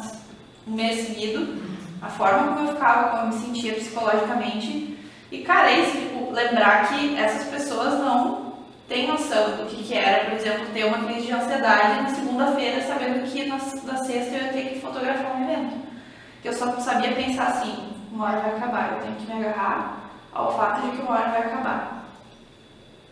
[0.66, 1.62] um mês seguido,
[2.00, 4.93] a forma como eu ficava, como eu me sentia psicologicamente.
[5.34, 8.54] E, cara, é isso, tipo, lembrar que essas pessoas não
[8.88, 12.80] têm noção do que, que era, por exemplo, ter uma crise de ansiedade na segunda-feira,
[12.82, 15.76] sabendo que na, na sexta eu ia ter que fotografar um evento.
[16.44, 19.96] Eu só sabia pensar assim, uma hora vai acabar, eu tenho que me agarrar
[20.32, 22.04] ao fato de que uma hora vai acabar.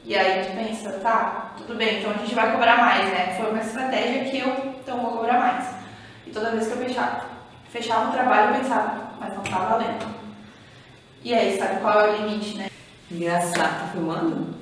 [0.05, 3.35] E aí tu pensa, tá, tudo bem, então a gente vai cobrar mais, né?
[3.37, 5.75] Foi uma estratégia que eu, então vou cobrar mais.
[6.25, 7.25] E toda vez que eu fechava,
[7.69, 10.22] fechava o trabalho, eu pensava, mas não tá valendo.
[11.25, 12.69] E aí, sabe qual é o limite, né?
[13.11, 14.55] Engraçado, tá filmando?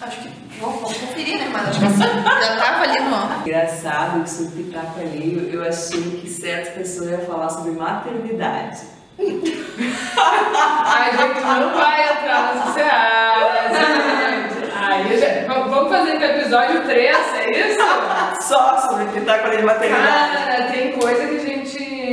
[0.00, 0.28] Acho que
[0.60, 1.48] vou, vou conferir, né?
[1.52, 3.40] Mas acho que já tava ali no.
[3.42, 8.80] Engraçado que sobre pitaco alheio, eu achei que certas pessoas iam falar sobre maternidade.
[9.18, 17.68] A gente não vai entrar nessa seara, já- v- vamos fazer pro episódio 3, é
[17.68, 17.78] isso?
[18.46, 20.36] Só sobre pitaco alheio de maternidade.
[20.44, 22.12] Cara, tem coisa que a gente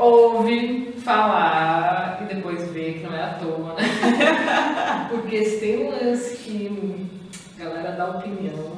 [0.00, 3.84] ouve falar e depois vê que não é à toa, né?
[5.10, 7.06] Porque se tem um lance que
[7.58, 8.72] a galera dá opinião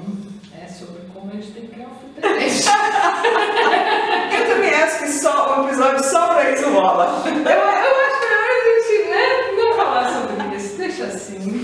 [0.61, 2.31] é sobre como a gente tem que criar o futebol.
[4.39, 7.23] eu também acho que só um episódio só pra isso rola.
[7.27, 11.62] Eu, eu acho melhor a gente né, não falar sobre isso, deixa assim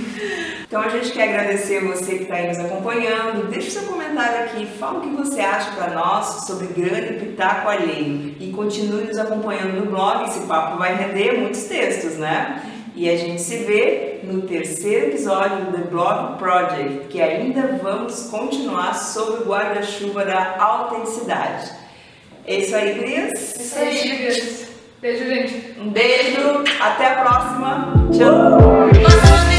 [0.68, 1.28] futebol.
[1.28, 3.48] agradecer você que está aí nos acompanhando.
[3.48, 8.36] Deixe seu comentário aqui, fala o que você acha para nós sobre grande pitaco alheio
[8.38, 10.28] e continue nos acompanhando no blog.
[10.28, 12.62] Esse papo vai render muitos textos, né?
[12.94, 18.24] E a gente se vê no terceiro episódio do The Blog Project, que ainda vamos
[18.24, 21.70] continuar sobre o guarda-chuva da autenticidade.
[22.44, 23.54] É isso aí, Gris?
[23.54, 24.68] Isso aí, Gris.
[25.00, 25.80] Beijo, gente.
[25.80, 27.92] Um beijo, até a próxima.
[28.12, 29.57] Tchau.